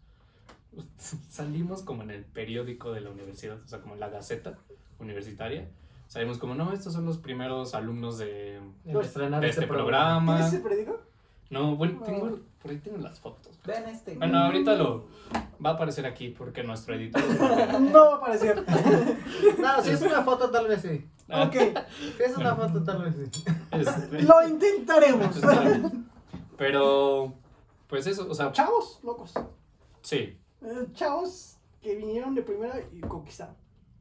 [1.29, 4.57] salimos como en el periódico de la universidad, o sea, como en la gaceta
[4.99, 5.67] universitaria.
[6.07, 10.37] Salimos como, no, estos son los primeros alumnos de, de este programa.
[10.37, 11.01] ¿Tienes ese periódico?
[11.49, 13.57] No, bueno, tengo, por ahí tengo las fotos.
[13.65, 14.15] Vean este.
[14.15, 15.07] Bueno, ahorita lo
[15.65, 17.21] va a aparecer aquí porque nuestro editor.
[17.79, 18.63] No va a aparecer.
[19.59, 21.05] No, si es una foto, tal vez sí.
[21.29, 21.55] Ok,
[22.17, 23.43] Si es una foto, tal vez sí.
[23.71, 25.41] Este, lo intentaremos.
[26.57, 27.33] Pero,
[27.87, 29.33] pues eso, o sea, Chavos, locos.
[30.01, 33.55] sí, Eh, chavos que vinieron de primera y conquistaron.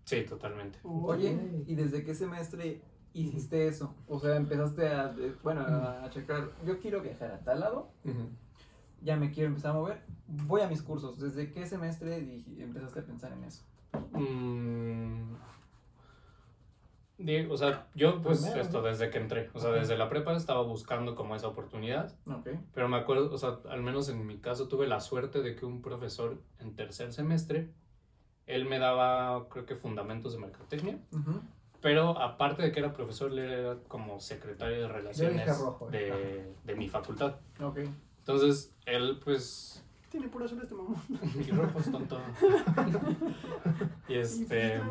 [0.04, 0.78] sí, totalmente.
[0.84, 2.80] Oye, ¿y desde qué semestre
[3.12, 3.94] hiciste eso?
[4.09, 7.90] O sea, empezaste a, bueno, a checar, yo quiero viajar a tal lado,
[9.02, 11.18] ya me quiero empezar a mover, voy a mis cursos.
[11.18, 12.16] ¿Desde qué semestre
[12.59, 13.62] empezaste a pensar en eso?
[14.12, 15.34] Mm,
[17.18, 20.34] di- o sea, yo pues Primero, esto desde que entré, o sea, desde la prepa
[20.36, 22.48] estaba buscando como esa oportunidad, Ok.
[22.74, 25.64] pero me acuerdo, o sea, al menos en mi caso tuve la suerte de que
[25.66, 27.70] un profesor en tercer semestre,
[28.46, 31.40] él me daba, creo que fundamentos de mercadotecnia, Ujú.
[31.80, 36.54] pero aparte de que era profesor, él era como secretario de relaciones rojo, eh.
[36.64, 37.36] de, de mi facultad.
[37.60, 37.80] Ok.
[38.18, 40.96] Entonces, él pues Tiene pura azul este mamón.
[41.36, 42.18] mi rojo es tonto.
[44.08, 44.82] y Y este es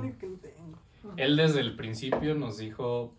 [1.18, 3.14] él desde el principio nos dijo,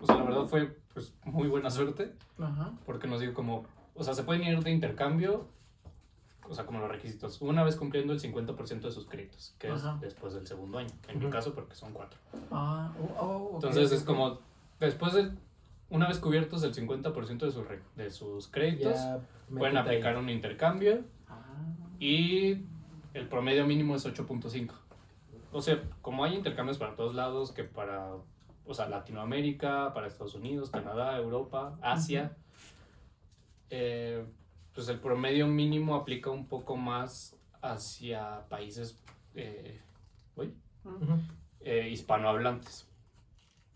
[0.00, 2.72] o sea, la verdad fue pues muy buena suerte, Ajá.
[2.84, 3.64] porque nos dijo como,
[3.94, 5.46] o sea, se pueden ir de intercambio,
[6.48, 9.94] o sea, como los requisitos, una vez cumpliendo el 50% de sus créditos, que Ajá.
[9.94, 11.32] es después del segundo año, en mi Ujú.
[11.32, 12.18] caso porque son cuatro.
[12.50, 14.40] Ah, oh, oh, ok, Entonces es como,
[14.80, 15.30] después de,
[15.88, 19.20] una vez cubiertos el 50% de sus, re- de sus créditos, Ya
[19.56, 20.22] pueden aplicar ahí.
[20.22, 21.42] un intercambio Ah,
[22.00, 22.64] y
[23.14, 24.72] el promedio mínimo es 8.5.
[25.52, 28.14] O sea, como hay intercambios para todos lados, que para,
[28.64, 32.34] o sea, Latinoamérica, para Estados Unidos, Canadá, Europa, Asia,
[33.70, 34.24] eh,
[34.74, 38.98] pues el promedio mínimo aplica un poco más hacia países
[39.34, 39.80] eh,
[40.36, 40.52] uy,
[40.84, 41.20] Ujú.
[41.60, 42.88] eh, hispanohablantes.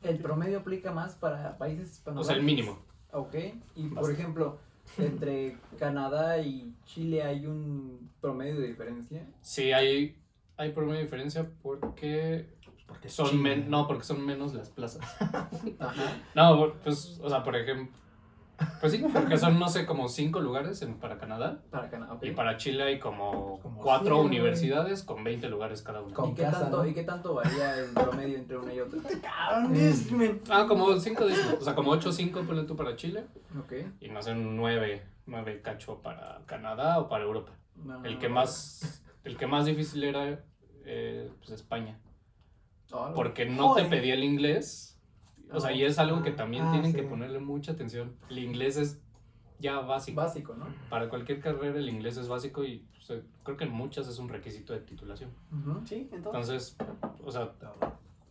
[0.02, 2.26] el promedio aplica más para países O hispanohablantes.
[2.26, 2.78] sea, el mínimo.
[3.12, 3.34] Ok.
[3.76, 4.58] Y por ejemplo,
[4.98, 9.26] entre Canadá y Chile hay un promedio de diferencia.
[9.42, 10.16] Sí, hay,
[10.56, 12.54] hay promedio de diferencia porque
[12.86, 15.02] Porque son men- no, porque son menos las plazas.
[15.78, 16.02] Ajá.
[16.34, 17.94] No, pues, o sea, por ejemplo,
[18.80, 21.58] pues sí, porque son, no sé, como cinco lugares en- para Canadá.
[21.70, 22.24] Para Canadá, ok.
[22.24, 26.14] Y para Chile hay como, Como cuatro universidades con 20 lugares cada una.
[26.28, 26.86] ¿Y qué, tanto, ¿no?
[26.86, 28.98] ¿Y qué tanto varía el promedio entre una y otra?
[29.74, 30.40] Es- men.
[30.48, 31.24] Ah, como cinco.
[31.60, 33.24] O sea, como 8, 5 ponle tú para Chile.
[33.58, 33.72] Ok.
[34.00, 37.52] Y no sé, nueve, nueve cacho para Canadá o para Europa.
[37.84, 40.44] No, El que más, el que más difícil era,
[40.84, 41.98] eh, pues España.
[42.92, 43.90] Ah, Porque no te Joder.
[43.90, 44.98] pedía el inglés.
[45.52, 46.96] O sea, y es algo que también Ah, tienen sí.
[46.96, 48.16] que ponerle mucha atención.
[48.30, 49.02] El inglés es
[49.58, 50.16] ya básico.
[50.20, 50.66] Básico, ¿no?
[50.90, 54.18] Para cualquier carrera el inglés es básico y o sea, creo que en muchas es
[54.18, 55.30] un requisito de titulación.
[55.52, 55.86] Ujú.
[55.86, 56.76] Sí, entonces.
[56.78, 57.52] Entonces, o sea,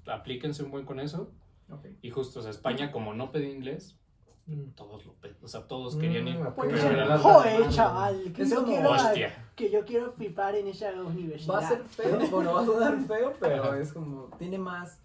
[0.07, 1.31] aplíquense un buen con eso.
[1.69, 1.87] Ok.
[2.01, 3.97] Y justo, o sea, España como no pedía inglés.
[4.75, 5.15] Todos lo.
[5.41, 6.39] O sea, todos querían ir.
[6.39, 6.53] Mm.
[6.53, 9.47] Porque joder, chaval, que Es yo, como- quiero, Hostia.
[9.55, 11.55] que yo quiero flipar en esa universidad.
[11.55, 14.99] Va a ser feo, bueno, va a sonar feo, pero es como, tiene más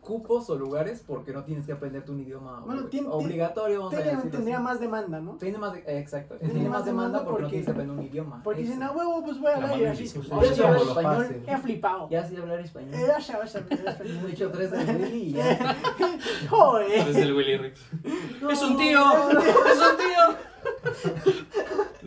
[0.00, 3.96] cupos o lugares porque no tienes que aprenderte un idioma Bueno, tiene- obligatorio, vamos a
[3.96, 4.64] Tendría, decirlo tendría así.
[4.64, 5.32] más demanda, ¿no?
[5.36, 7.66] Tiene más, de- eh, exacto, Tiene tiene, más más demanda demanda porque, no porque- tienes
[7.66, 8.40] que aprender un idioma.
[8.42, 10.06] Porque dicen, a huevo, pues voy a La hablar así.
[10.08, 12.08] sabes hablo español, he flipado.
[12.10, 12.94] Ya sé hablar español.
[12.94, 14.30] Eh, Ya sabes hablar He español.
[14.30, 15.76] hecho tres de Willy y ya.
[16.50, 17.04] Joder.
[17.06, 17.72] Desde el Willy.
[18.40, 19.00] No, ¡Es un tío!
[19.30, 20.36] ¡Es un tío!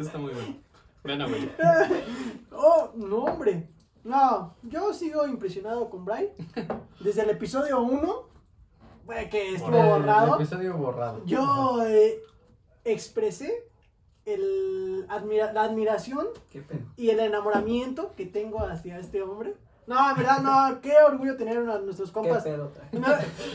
[0.04, 0.56] Está muy bueno.
[1.04, 1.52] Ven a Willy.
[2.52, 3.70] Oh, no, hombre.
[4.18, 6.28] No, yo sigo impresionado con Brian.
[7.00, 8.16] Desde el episodio 1,
[9.32, 11.26] que estuvo El borrado, episodio borrado.
[11.26, 12.20] yo eh,
[12.84, 13.68] expresé
[14.26, 16.82] el admira- la admiración Qué pedo.
[16.96, 19.56] y el enamoramiento que tengo hacia este hombre.
[19.88, 22.44] No, en verdad, no, qué orgullo tener a nuestros Qué compas.
[22.44, 22.90] pedo trae.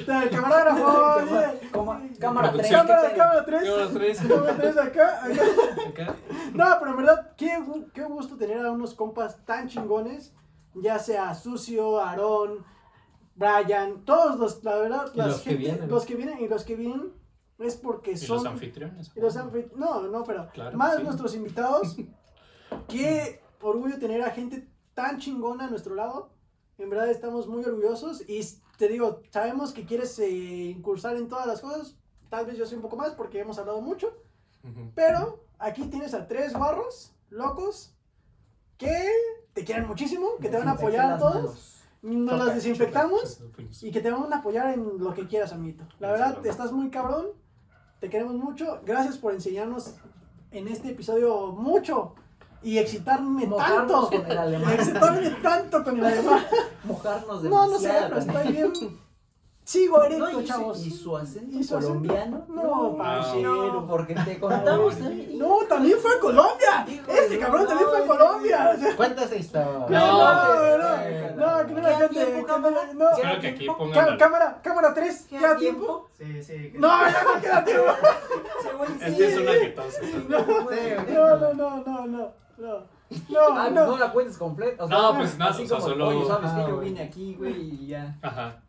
[0.07, 0.85] No, el camarógrafo.
[1.21, 1.71] Cámara- oye.
[1.71, 2.87] coma- cámara tres, Producción.
[2.87, 3.17] ¿qué Cámara, pedo?
[3.17, 3.63] cámara 3.
[3.63, 4.19] Cámara tres.
[4.29, 5.43] Cámara 3 acá, acá.
[5.89, 6.17] Acá.
[6.53, 7.59] No, pero en verdad, qué,
[7.95, 10.35] qué gusto tener a unos compas tan chingones.
[10.75, 12.65] Ya sea Sucio, Aarón,
[13.35, 15.89] Brian, todos los, la verdad, Y las los que gente- vienen.
[15.91, 17.13] los que vienen y los que vienen
[17.59, 18.37] es porque Y son.
[18.39, 19.11] los anfitriones.
[19.15, 21.03] y los anfit- No, no, pero Claro, más sí.
[21.03, 21.97] nuestros invitados.
[22.89, 26.31] Qué orgullo tener a gente tan chingona a nuestro lado.
[26.79, 28.41] En verdad estamos muy orgullosos y
[28.77, 31.97] te digo, sabemos que quieres eh, incursar en todas las cosas.
[32.29, 34.09] Tal vez yo soy un poco más porque hemos hablado mucho.
[34.63, 34.93] Ujú.
[34.95, 37.95] Pero aquí tienes a tres guarros locos
[38.77, 39.11] que
[39.59, 41.75] te quieren muchísimo, que te van a apoyar a todos.
[42.01, 43.41] Nos las desinfectamos
[43.83, 45.83] y que te van a apoyar en lo que quieras, amiguito.
[45.99, 47.27] La verdad, estás muy cabrón.
[47.99, 48.81] Te queremos mucho.
[48.87, 49.97] Gracias por enseñarnos
[50.53, 52.15] en este episodio mucho
[52.63, 54.23] y excitarme Mojarnos tanto.
[54.23, 54.73] con el alemán.
[54.79, 56.45] Excitarme tanto con el alemán.
[56.85, 58.09] Mojarnos No, no sé, demasiado.
[58.15, 58.73] pero estoy bien.
[59.69, 60.87] Sigo erecto, No, y, su- chavos.
[60.87, 61.89] y su acento ¿Y su acento?
[61.99, 62.47] colombiano.
[62.49, 63.73] No, parcero.
[63.75, 65.39] no, porque te contamos también.
[65.39, 66.87] No, también fue a Colombia.
[66.89, 68.73] Hijo Este cabrón también fue a no, Colombia.
[68.75, 69.69] O sea, Cuenta esa historia.
[69.69, 72.15] No, No, no, no, no, que no la ¿Queda cante.
[72.15, 72.81] tiempo, que no cámara?
[72.95, 73.07] no.
[73.43, 76.09] Que aquí pongan Cámara, cámara 3, ¿queda tiempo?
[76.17, 76.73] Sí, sí.
[76.79, 77.85] No, ya no queda tiempo.
[79.03, 79.75] Esta es una que
[81.13, 82.99] No, no, no, no, no, no.
[83.29, 83.97] No, Ah, no, no no.
[83.99, 84.85] la cuentes completa.
[84.85, 86.77] O sea, No, pues nada, así o sea, como, solo- Oye, sabes que Ah, yo
[86.77, 86.89] güey.
[86.89, 88.17] vine aquí, güey, y ya.
[88.23, 88.63] Ajá.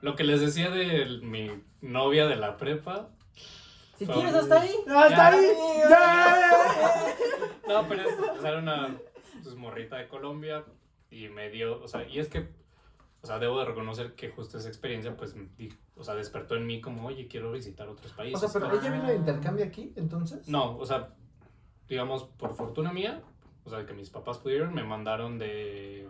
[0.00, 3.08] Lo que les decía de mi novia de la prepa.
[3.98, 4.74] Si Fue quieres, un- hasta ahí.
[4.88, 5.46] Hasta ahí.
[5.88, 7.14] Ya.
[7.68, 8.96] No, pero es, o sea, era una
[9.42, 10.64] pues, morrita de Colombia
[11.10, 12.48] y me dio, o sea, y es que,
[13.22, 16.66] o sea, debo de reconocer que justo esa experiencia, pues, di- o sea, despertó en
[16.66, 18.52] mí como, oye, quiero visitar otros O países.
[18.52, 20.46] sea, pero ella vino de intercambio aquí, entonces.
[20.48, 21.08] No, o sea,
[21.88, 23.22] digamos, por fortuna mía,
[23.64, 26.08] o sea, que mis papás pudieron, me mandaron de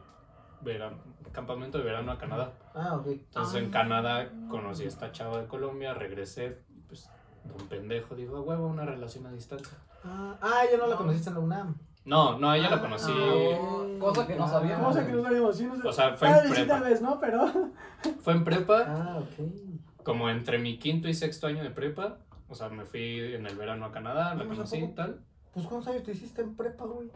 [0.60, 0.98] verano,
[1.36, 2.52] campamento de verano a Canadá.
[2.74, 3.06] Ah, ok.
[3.08, 6.58] Entonces en Canadá conocí a esta chava de Colombia, regresé,
[6.88, 7.08] pues,
[7.44, 9.76] un pendejo, digo, a huevo, una relación a distancia.
[10.04, 11.76] Ah, ah, ya no la conociste en la UNAM.
[12.04, 13.98] No, no, a ella la Ah, conocí, ok.
[13.98, 14.86] Cosa que no sabíamos.
[14.88, 15.86] Cosa que no sabíamos, sí, no sé.
[15.88, 16.74] o sea, fue en sí, prepa.
[16.74, 17.18] tal vez, ¿no?
[17.20, 17.52] Pero.
[18.20, 20.04] Fue en prepa, Ah, ok.
[20.04, 22.18] como entre mi quinto y sexto año de prepa.
[22.48, 25.20] O sea, me fui en el verano a Canadá, la Vamos, ¿a conocí y tal.
[25.52, 27.10] Pues ¿cuántos años te hiciste en prepa, güey?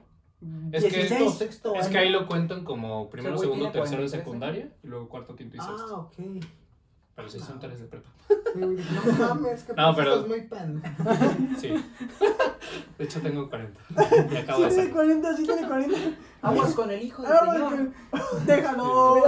[0.73, 1.35] Es que- Dieciséis.
[1.35, 1.93] sexto Es año.
[1.93, 5.37] que ahí lo cuentan como primero, güey segundo, tercero de 43 secundaria y luego cuarto,
[5.37, 5.97] quinto y Ah, sexto.
[5.99, 6.45] ok.
[7.17, 8.09] Pero sí son tres de prepa.
[8.55, 8.67] No
[9.35, 10.83] mames, que No, pero- estás muy pan.
[11.61, 11.69] Sí.
[12.97, 13.79] De hecho tengo 40.
[14.33, 14.93] Y acabo Sí de tiene salir.
[14.93, 15.99] 40, sí tiene 40.
[16.43, 17.93] Aguas con el hijo del Ah, señor.
[18.47, 19.23] Déjalo.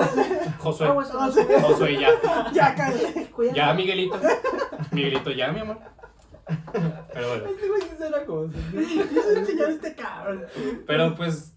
[0.58, 0.86] Josué.
[0.86, 1.32] Aguas con
[1.62, 2.00] Josué.
[2.00, 2.10] Ya.
[2.52, 3.30] Ya, cállate.
[3.54, 4.18] Ya, Miguelito.
[4.92, 5.78] Miguelito, ya, mi amor.
[7.12, 7.46] Pero bueno.
[7.46, 9.06] Este güey sí suena como señor.
[9.06, 10.44] Eso enseñar este cabrón.
[10.86, 11.54] Pero pues,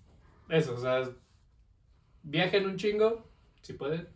[0.50, 1.10] eso, o sea,
[2.24, 3.26] viajen un chingo,
[3.62, 4.08] si pueden.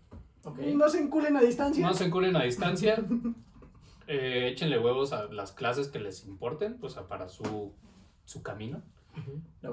[0.43, 0.59] Ok.
[0.59, 1.85] No se enculen a distancia.
[1.85, 3.03] No se enculen a distancia.
[4.11, 7.71] Eh, échenle huevos a las clases que les importen, o sea, para su,
[8.25, 8.81] su camino.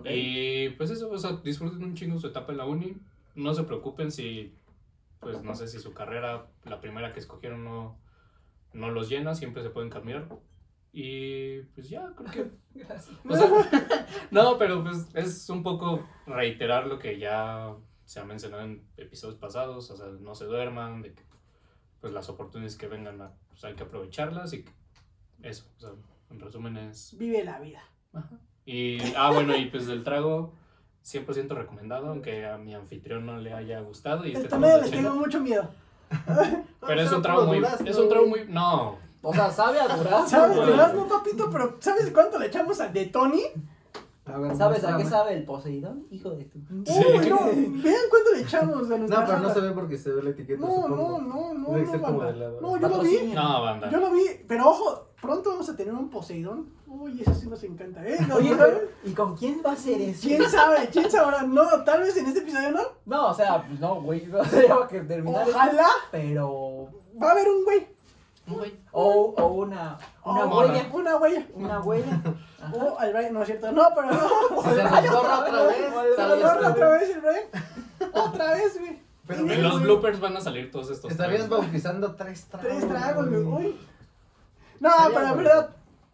[0.05, 2.97] Y pues eso, o sea, disfruten un chingo su etapa en la uni.
[3.35, 4.53] No se preocupen si,
[5.21, 7.97] pues no sé si su carrera, la primera que escogieron, no,
[8.75, 10.29] no los llena, siempre se pueden cambiar.
[10.99, 13.15] Y pues ya, creo que Gracias.
[13.29, 17.75] o sea, no, pero pues es un poco reiterar lo que ya
[18.07, 21.23] se ha mencionado en episodios pasados, o sea, no se duerman, de que
[22.01, 24.73] pues las oportunidades que vengan a- pues, hay que aprovecharlas y que-
[25.43, 25.91] eso, o sea,
[26.31, 27.15] en resumen es...
[27.19, 27.83] Vive la vida.
[28.65, 30.55] Y, ah, bueno, y pues del trago
[31.05, 35.15] 100% recomendado, aunque a mi anfitrión no le haya gustado y este le tomando tengo
[35.15, 35.69] mucho miedo.
[36.87, 37.59] pero es Ah, un trago muy...
[37.59, 38.47] durazno, Es un trago muy...
[38.49, 40.29] No, O sea, sabe a durazno.
[40.29, 40.57] ¿Sabes?
[40.57, 40.69] güey.
[40.71, 41.51] ¿Verdad, no, papito?
[41.51, 43.43] Pero ¿sabes cuánto le echamos al de Tony?
[44.27, 46.05] A ver, ¿Sabes a qué sabe el Poseidón?
[46.11, 46.59] Hijo de tu.
[46.59, 47.39] Uy, no.
[47.81, 50.31] Vean cuánto le echamos a nuestra No, pero no se ve porque se ve la
[50.31, 50.61] etiqueta.
[50.61, 51.21] No, no, supongo.
[51.21, 52.33] no, no, Debe no, ser como banda.
[52.33, 52.61] de lado.
[52.61, 53.33] No, yo lo vi.
[53.33, 53.89] No, banda.
[53.91, 56.71] Yo lo vi, pero ojo, pronto vamos a tener un Poseidón.
[56.89, 58.17] Uy, eso sí nos encanta, ¿eh?
[58.27, 58.65] ¿No, Oye, no,
[59.05, 60.27] ¿y con quién va a ser eso?
[60.27, 60.89] ¿Quién sabe?
[60.91, 61.43] ¿Quién sabrá?
[61.45, 62.81] No, tal vez en este episodio no.
[63.05, 64.27] No, o sea, pues no, güey.
[64.27, 65.43] No sé que terminar.
[65.47, 66.89] esto, Ojalá Pero.
[67.23, 67.87] va a haber un güey.
[68.93, 69.99] O, o una.
[70.25, 70.87] Una O huella.
[70.93, 71.47] Una huella.
[71.55, 72.21] Una huella.
[72.73, 73.73] O al Brian, no es cierto.
[73.73, 74.63] No, pero no.
[74.63, 75.77] Si se nos borra otra vez.
[75.77, 76.69] Se tal lo vez borra no.
[76.71, 78.13] otra vez el Brian.
[78.13, 79.03] Otra vez, güey.
[79.27, 82.69] Pero En los güey, bloopers van a salir todos estos Estarías bautizando tres tragos.
[82.69, 83.43] Tres tragos, güey.
[83.43, 83.67] güey.
[83.67, 83.81] Uy.
[84.79, 85.37] No, Estaría pero bueno.
[85.37, 85.71] verdad,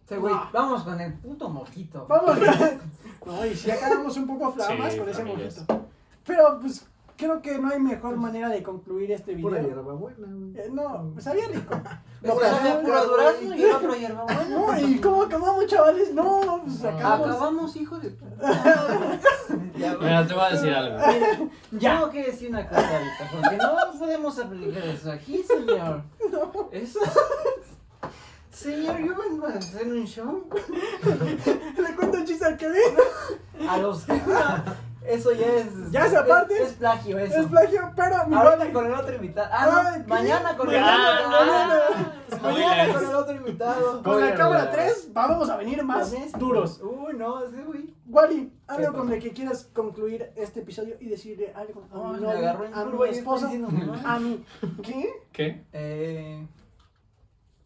[0.08, 0.34] Sí, güey.
[0.34, 0.48] No.
[0.52, 2.06] Vamos con el puto mojito.
[2.08, 2.38] vamos.
[3.26, 5.62] No, y si acabamos un poco flamas Sí, con ese mojito.
[6.26, 6.84] Pero pues
[7.22, 9.74] creo que no hay mejor manera de concluir este Pura video.
[9.74, 10.58] hierbabuena, güey.
[10.58, 11.74] Eh, no, sabía rico.
[12.22, 14.44] No, Pura sabe a azúcar, puro durazno y el otro hierbabuena.
[14.48, 16.14] No, y cómo acabamos, chavales.
[16.14, 17.28] No, pues acabamos.
[17.28, 18.16] Acabamos, hijo de.
[19.76, 19.96] Ya.
[19.96, 20.98] Mira, te voy a decir algo.
[21.72, 21.94] Ya.
[21.96, 26.02] Tengo que decir una cosa ahorita, porque no podemos aplicar eso aquí, señor.
[26.70, 27.00] Eso.
[28.50, 30.44] Señor, yo vengo a hacer un show.
[31.02, 32.94] Le cuento un chiste al Kevin.
[33.68, 34.04] A los.
[35.06, 35.90] Eso ya es.
[35.90, 36.54] Ya es aparte.
[36.62, 37.40] Es, es plagio, eso.
[37.40, 39.48] Es plagio, pero mi Ahorita con el otro invitado.
[39.52, 40.06] Ah, no.
[40.06, 41.30] Mañana con el otro.
[41.30, 41.80] mañana.
[42.30, 44.02] Ah, Mañana con el otro invitado.
[44.02, 46.80] Con la cámara la- 3 vamos a venir más duros.
[46.82, 47.92] Uy, no, ese güey.
[48.06, 52.12] Wally, algo ¿Qué con el que quieras concluir este episodio y decirle algo a mi
[52.14, 53.50] me novio, agarró en a mi y esposa,
[54.04, 54.44] a mí.
[54.82, 55.10] ¿Qué?
[55.32, 55.64] ¿Qué?
[55.72, 56.46] Eh.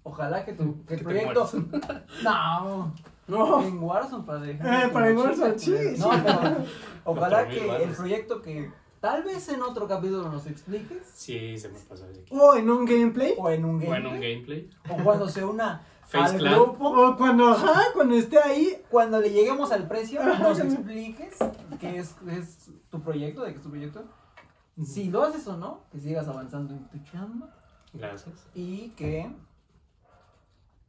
[0.04, 1.50] Ojalá que tu que el proyecto.
[2.22, 2.94] No.
[3.28, 3.62] No.
[3.62, 4.84] En Warzone para dejar.
[4.84, 6.56] Eh, para en Warzone, sí, No, pero
[7.04, 8.70] ojalá que el proyecto que
[9.00, 11.06] tal vez en otro capítulo nos expliques.
[11.14, 12.34] Sí, se me pasó de aquí.
[12.34, 13.34] O en un gameplay.
[13.36, 14.14] O en un O en gameplay.
[14.14, 14.70] un gameplay.
[14.90, 16.54] O cuando se una Face al Clan.
[16.54, 16.88] grupo.
[16.88, 18.80] O cuando, ajá, cuando esté ahí.
[18.90, 21.36] Cuando le lleguemos al precio, nos expliques
[21.80, 24.04] qué es, qué es tu proyecto, de qué es tu proyecto.
[24.84, 27.48] Si lo haces o no, que sigas avanzando en tu chamba
[27.92, 28.46] Gracias.
[28.54, 29.28] y que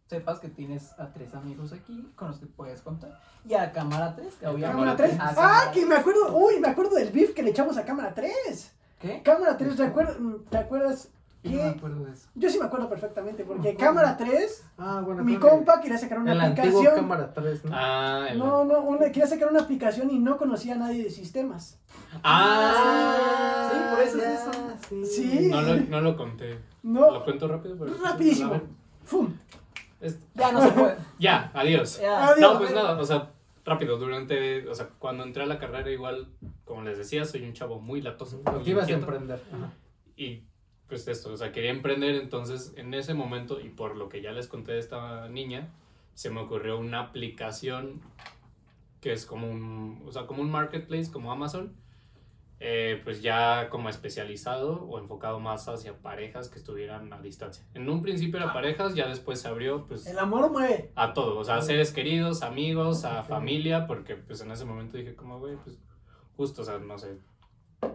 [0.08, 3.20] sepas que tienes a tres amigos aquí con los que puedes contar.
[3.48, 4.72] Y a Cámara 3, que obviamente.
[4.72, 5.20] Cámara 3.
[5.20, 6.36] a Ah, Cámara que me acuerdo.
[6.38, 8.74] Uy, me acuerdo del beef que le echamos a cámara 3.
[9.00, 9.22] ¿Qué?
[9.24, 10.18] Cámara 3, ¿te acuerdas?
[10.50, 11.10] ¿Te acuerdas?
[11.44, 12.28] Yo no me acuerdo de eso.
[12.36, 15.24] Yo sí me acuerdo perfectamente, porque cámara 3, Ah, bueno.
[15.24, 16.96] mi compa quería sacar una El aplicación.
[16.96, 17.72] cámara 3, ¿no?
[17.74, 21.10] Ah, el- No, no, una- quería sacar una aplicación y no conocía a nadie de
[21.10, 21.80] sistemas.
[22.24, 25.06] Ah, Sí, por eso es ya, eso.
[25.06, 25.48] Sí.
[25.50, 26.60] No lo, no lo conté.
[26.84, 27.78] No, Lo cuento rápido.
[27.78, 28.60] pero- rapidísimo.
[29.06, 29.32] ¡Fum!
[30.02, 30.98] Es- Ya no se puede.
[31.20, 32.00] Ya, adiós.
[32.00, 32.28] Ya.
[32.30, 32.54] Adiós.
[32.54, 33.32] No, pues nada, o sea,
[33.66, 36.28] rápido, durante, o sea, cuando entré a la carrera igual,
[36.66, 38.42] como les decía, soy un chavo muy latoso.
[38.46, 39.42] Lo muy que ibas a emprender.
[39.54, 39.72] Ajá.
[40.16, 40.44] Y
[40.88, 44.32] pues esto, o sea, quería emprender, entonces en ese momento, y por lo que ya
[44.32, 45.70] les conté de esta niña,
[46.14, 48.02] se me ocurrió una aplicación
[49.02, 51.76] que es como un, o sea, como un marketplace, como Amazon,
[52.60, 57.64] eh, pues ya como especializado o enfocado más hacia parejas que estuvieran a distancia.
[57.76, 60.92] En un principio era parejas, ya después se abrió pues El amor mueve.
[60.96, 64.98] a todo, o sea, a seres queridos, amigos, a familia, porque pues en ese momento
[64.98, 65.78] dije como, güey, pues
[66.36, 67.18] justo, o sea, no sé,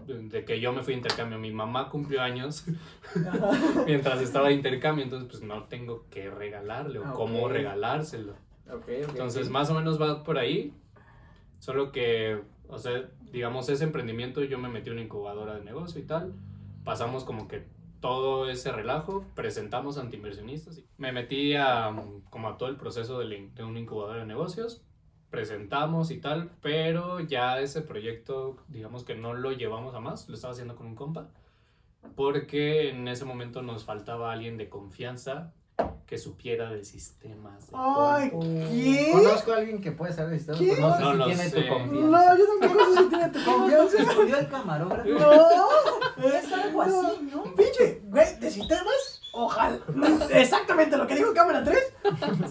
[0.06, 2.64] de que yo me fui de intercambio, mi mamá cumplió años
[3.86, 7.50] mientras estaba de intercambio, entonces pues no tengo que regalarle o cómo Ok.
[7.52, 8.32] regalárselo.
[8.68, 9.08] Ok, ok.
[9.10, 10.72] Entonces más o menos va por ahí,
[11.58, 16.00] solo que, o sea, digamos, ese emprendimiento yo me metí en una incubadora de negocio
[16.00, 16.34] y tal,
[16.84, 17.64] pasamos como que
[18.00, 21.94] todo ese relajo, presentamos ante inversionistas, me metí a,
[22.30, 24.82] como a todo el proceso de, de una incubadora de negocios,
[25.30, 30.34] presentamos y tal, pero ya ese proyecto, digamos que no lo llevamos a más, lo
[30.34, 31.30] estaba haciendo con un compa,
[32.16, 35.54] porque en ese momento nos faltaba alguien de confianza
[36.06, 37.66] que supiera de sistemas.
[37.68, 38.30] de Ay.
[38.30, 39.10] ¿qué?
[39.12, 40.72] Conozco a alguien que puede ser sistema, ¿Qué?
[40.76, 41.60] pero no sé No si lo tiene sé.
[41.62, 42.08] tu confianza.
[42.08, 44.02] No, yo tampoco sé si tiene tu confianza.
[44.02, 45.08] Estudió el camarógrafo.
[45.08, 47.42] No, Es algo así, ¿no?
[47.54, 49.20] Pinche, güey, ¿de sistemas?
[49.32, 49.78] Ojalá.
[50.30, 51.78] Exactamente lo que dijo cámara 3.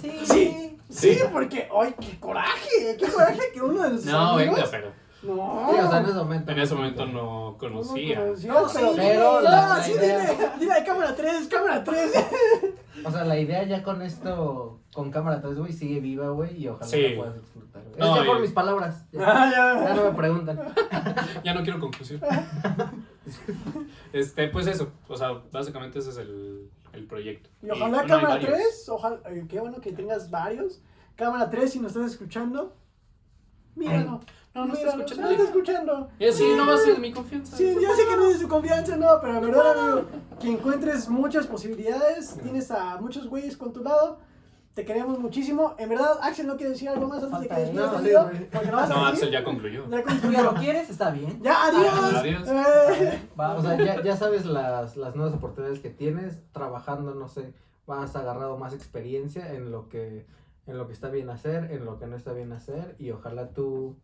[0.01, 0.19] Sí.
[0.25, 0.77] Sí.
[0.89, 1.19] Sí, Sí.
[1.31, 4.55] porque, ay, qué coraje, qué coraje que uno de sus No, amigos.
[4.57, 4.91] venga, pero
[5.23, 5.69] No.
[5.71, 6.51] Sí, o sea, en ese momento.
[6.51, 8.19] en ese momento no No conocía.
[8.19, 12.11] conocía, No, sí, pero no, la- la sí, idea- dile, dile, cámara 3, cámara 3.
[13.05, 16.67] O sea, la idea ya con esto, con cámara 3, güey, sigue viva, güey, y
[16.67, 17.01] ojalá Sí.
[17.09, 17.81] la puedas explotar.
[17.99, 19.05] No, es ya por y- mis palabras.
[19.11, 19.93] Ya, Ah, ya ya.
[19.95, 20.59] no me preguntan.
[21.43, 22.19] Ya no quiero conclusión.
[24.13, 24.91] este, pues eso.
[25.07, 27.49] O sea, básicamente ese es el, el proyecto.
[27.61, 28.51] Y ojalá hay cámara varios.
[28.53, 30.81] 3, ojalá, eh, qué bueno que tengas varios.
[31.15, 32.75] Cámara 3, si nos estás escuchando,
[33.75, 34.21] míralo.
[34.53, 35.21] No, no está escuchando.
[35.23, 36.09] No está escuchando.
[36.19, 37.55] Y así no va a ser mi confianza.
[37.55, 40.07] Sí, yo sé que no es de su confianza, no, pero la verdad, amigo,
[40.39, 44.19] que encuentres muchas posibilidades, tienes a muchos güeyes con tu lado,
[44.73, 45.75] te queremos muchísimo.
[45.77, 47.61] En verdad, Axel no quiere decir algo más antes de que Falta
[48.01, 48.49] despidas él.
[48.51, 49.05] el No, video, No.
[49.05, 49.83] Axel ya concluyó.
[49.89, 50.43] Ya ¿Tú ya concluyó.
[50.43, 50.89] lo quieres?
[50.89, 51.41] Está bien.
[51.41, 52.13] Ya, adiós.
[52.15, 52.47] Adiós.
[52.49, 57.27] Eh, Va, O sea, ya, ya sabes las, las nuevas oportunidades que tienes, trabajando, no
[57.29, 57.53] sé,
[57.87, 60.25] vas agarrado más experiencia en lo que
[60.67, 63.49] en lo que está bien hacer, en lo que no está bien hacer, y ojalá
[63.49, 63.97] tú,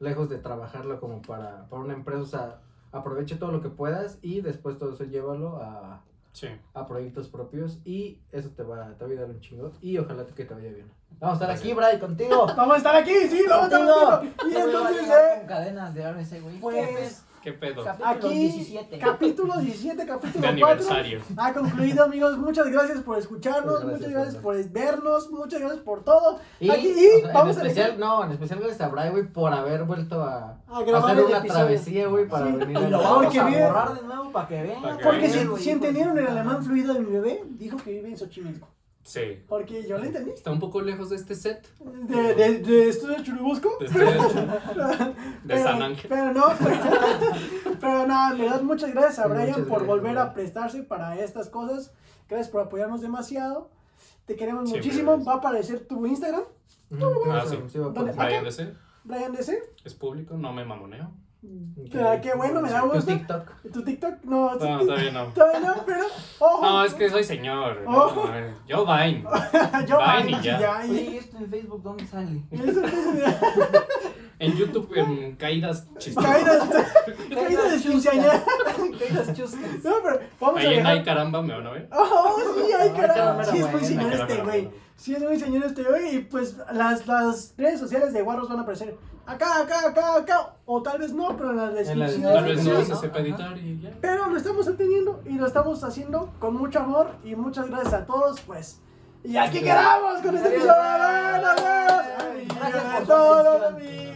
[0.00, 2.58] lejos de trabajarlo como para, para una empresa, o sea,
[2.90, 6.00] aproveche todo lo que puedas y después todo eso llévalo a,
[6.32, 6.48] Sí.
[6.74, 10.24] a proyectos propios y eso te va, te va a ayudar un chingo y ojalá
[10.26, 10.90] que te vaya bien.
[11.18, 12.46] Vamos a estar aquí, Bray, contigo.
[12.56, 14.48] Vamos a estar aquí, sí, lo vamos a estar Contigo.
[14.50, 16.58] Y entonces, eh, con cadenas de ese güey.
[16.60, 17.82] pues, ¿Qué pedo?
[17.82, 18.98] Capítulo aquí, 17.
[18.98, 20.66] capítulo 17, capítulo De 4.
[20.66, 21.20] aniversario.
[21.38, 22.36] Ha concluido, amigos.
[22.36, 26.38] Muchas gracias por escucharnos, Muchas muchas gracias, gracias por vernos, muchas gracias por todo.
[26.60, 29.10] Y, Aquí, o y sea, vamos en a especial, no, en especial gracias a Bray,
[29.10, 31.60] güey, por haber vuelto a, A a grabar hacer el una episodio.
[31.64, 32.52] travesía, güey, para Sí.
[32.52, 33.06] venir Y a lo grabar.
[33.08, 34.82] vamos Porque a bien- borrar de nuevo para que vean.
[34.82, 35.56] Para que Porque vean.
[35.56, 38.68] si, si entendieron el alemán fluido de mi bebé, dijo que vive en Xochimilco.
[39.02, 39.42] Sí.
[39.48, 40.30] Porque yo lo entendí.
[40.32, 41.66] Está un poco lejos de este set.
[41.80, 43.76] De, de, de Estudio Churubusco.
[43.80, 45.14] De, este, de
[45.46, 46.06] Pero- San Ángel.
[46.08, 46.76] Pero no, pero,
[47.80, 51.18] pero no, en verdad, muchas gracias a Brian muchas por gracias, volver a prestarse para
[51.18, 51.92] estas cosas.
[52.28, 53.70] Gracias por apoyarnos demasiado.
[54.26, 55.10] Te queremos Siempre muchísimo.
[55.12, 55.28] gracias.
[55.28, 56.42] Va a aparecer tu Instagram,
[56.90, 57.56] Ujú, Ah, sí.
[58.16, 58.74] Brian DC.
[59.04, 59.58] Brian DC.
[59.84, 61.10] Es público, no me mamoneo.
[61.42, 61.94] Ok.
[61.96, 63.12] Ah, qué bueno, me da Tu gusto.
[63.12, 63.50] TikTok.
[63.72, 64.14] ¿Tu TikTok?
[64.24, 65.24] No, No, todavía no.
[65.28, 66.04] todavía no, pero.
[66.38, 66.62] Ojo.
[66.62, 67.82] No, es que soy señor.
[67.86, 67.92] Oh.
[68.26, 68.32] No,
[68.66, 69.24] yo Vine.
[69.88, 70.84] yo, Vine y ya.
[70.86, 72.42] y- Oye, ¿y esto en Facebook dónde sale?
[74.40, 76.30] En YouTube, en caídas chistosas.
[76.32, 76.68] Caídas,
[77.28, 78.42] caídas de quinceañera.
[78.98, 79.84] Caídas chuscas.
[79.84, 81.04] No, pero vamos a Ahí en Ay dejar.
[81.04, 81.88] Caramba me van a ver.
[81.92, 83.44] Oh, sí, ay, caramba.
[83.44, 84.70] Sí, es muy señor este güey.
[84.96, 86.16] Sí, es muy señor este güey.
[86.16, 90.54] Y pues las, las redes sociales de Guarros van a aparecer acá, acá, acá, acá.
[90.64, 92.34] O tal vez no, pero en las descripciones.
[92.34, 93.90] Tal vez no se sepa editar y ya.
[94.00, 97.10] Pero lo estamos obteniendo y lo estamos haciendo con mucho amor.
[97.24, 98.40] Y muchas gracias a todos.
[98.40, 98.80] Pues
[99.22, 101.42] Y aquí quedamos con este episodio.
[101.42, 102.56] Nos vemos.
[102.58, 104.10] Gracias por su Todos amigos.